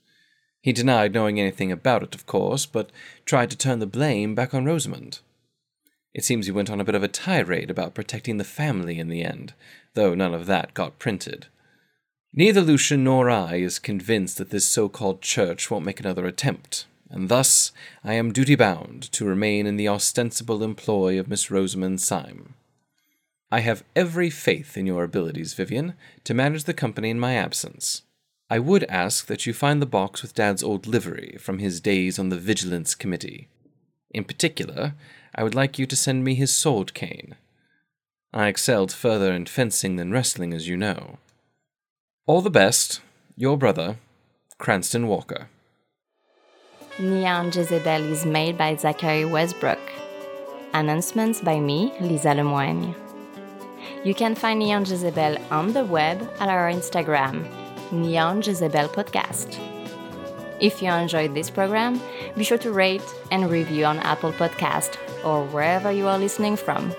He 0.60 0.72
denied 0.72 1.14
knowing 1.14 1.38
anything 1.38 1.70
about 1.70 2.02
it, 2.02 2.12
of 2.16 2.26
course, 2.26 2.66
but 2.66 2.90
tried 3.24 3.52
to 3.52 3.56
turn 3.56 3.78
the 3.78 3.86
blame 3.86 4.34
back 4.34 4.52
on 4.52 4.64
Rosamond. 4.64 5.20
It 6.12 6.24
seems 6.24 6.46
he 6.46 6.50
went 6.50 6.70
on 6.70 6.80
a 6.80 6.84
bit 6.84 6.96
of 6.96 7.04
a 7.04 7.08
tirade 7.08 7.70
about 7.70 7.94
protecting 7.94 8.38
the 8.38 8.42
family 8.42 8.98
in 8.98 9.06
the 9.06 9.22
end, 9.22 9.54
though 9.94 10.16
none 10.16 10.34
of 10.34 10.46
that 10.46 10.74
got 10.74 10.98
printed. 10.98 11.46
Neither 12.34 12.60
Lucian 12.60 13.04
nor 13.04 13.30
I 13.30 13.56
is 13.56 13.78
convinced 13.78 14.36
that 14.38 14.50
this 14.50 14.68
so 14.68 14.88
called 14.88 15.22
church 15.22 15.70
won't 15.70 15.86
make 15.86 15.98
another 15.98 16.26
attempt, 16.26 16.86
and 17.10 17.28
thus 17.28 17.72
I 18.04 18.14
am 18.14 18.32
duty 18.32 18.54
bound 18.54 19.10
to 19.12 19.24
remain 19.24 19.66
in 19.66 19.76
the 19.76 19.88
ostensible 19.88 20.62
employ 20.62 21.18
of 21.18 21.28
Miss 21.28 21.50
Rosamond 21.50 22.00
Syme. 22.00 22.54
I 23.50 23.60
have 23.60 23.82
every 23.96 24.28
faith 24.28 24.76
in 24.76 24.86
your 24.86 25.04
abilities, 25.04 25.54
Vivian, 25.54 25.94
to 26.24 26.34
manage 26.34 26.64
the 26.64 26.74
company 26.74 27.08
in 27.08 27.18
my 27.18 27.34
absence. 27.34 28.02
I 28.50 28.58
would 28.58 28.84
ask 28.84 29.26
that 29.26 29.46
you 29.46 29.54
find 29.54 29.80
the 29.80 29.86
box 29.86 30.20
with 30.20 30.34
Dad's 30.34 30.62
old 30.62 30.86
livery 30.86 31.36
from 31.40 31.58
his 31.58 31.80
days 31.80 32.18
on 32.18 32.28
the 32.28 32.36
Vigilance 32.36 32.94
Committee. 32.94 33.48
In 34.10 34.24
particular, 34.24 34.94
I 35.34 35.42
would 35.42 35.54
like 35.54 35.78
you 35.78 35.86
to 35.86 35.96
send 35.96 36.24
me 36.24 36.34
his 36.34 36.54
sword 36.54 36.92
cane. 36.92 37.36
I 38.34 38.48
excelled 38.48 38.92
further 38.92 39.32
in 39.32 39.46
fencing 39.46 39.96
than 39.96 40.12
wrestling, 40.12 40.52
as 40.52 40.68
you 40.68 40.76
know. 40.76 41.18
All 42.28 42.42
the 42.42 42.50
best, 42.50 43.00
your 43.38 43.56
brother, 43.56 43.96
Cranston 44.58 45.08
Walker. 45.08 45.48
Neon 46.98 47.46
Jezebel 47.46 48.04
is 48.12 48.26
made 48.26 48.58
by 48.58 48.76
Zachary 48.76 49.24
Westbrook. 49.24 49.78
Announcements 50.74 51.40
by 51.40 51.58
me, 51.58 51.90
Lisa 52.02 52.34
Lemoigne. 52.34 52.94
You 54.04 54.12
can 54.12 54.34
find 54.34 54.58
Neon 54.58 54.84
Jezebel 54.84 55.38
on 55.50 55.72
the 55.72 55.86
web 55.86 56.20
at 56.38 56.50
our 56.50 56.70
Instagram, 56.70 57.48
Neon 57.92 58.42
Jezebel 58.42 58.88
Podcast. 58.88 59.58
If 60.60 60.82
you 60.82 60.90
enjoyed 60.90 61.34
this 61.34 61.48
program, 61.48 61.98
be 62.36 62.44
sure 62.44 62.58
to 62.58 62.72
rate 62.72 63.08
and 63.30 63.50
review 63.50 63.86
on 63.86 64.00
Apple 64.00 64.32
Podcast 64.32 64.98
or 65.24 65.46
wherever 65.46 65.90
you 65.90 66.06
are 66.06 66.18
listening 66.18 66.56
from. 66.56 66.92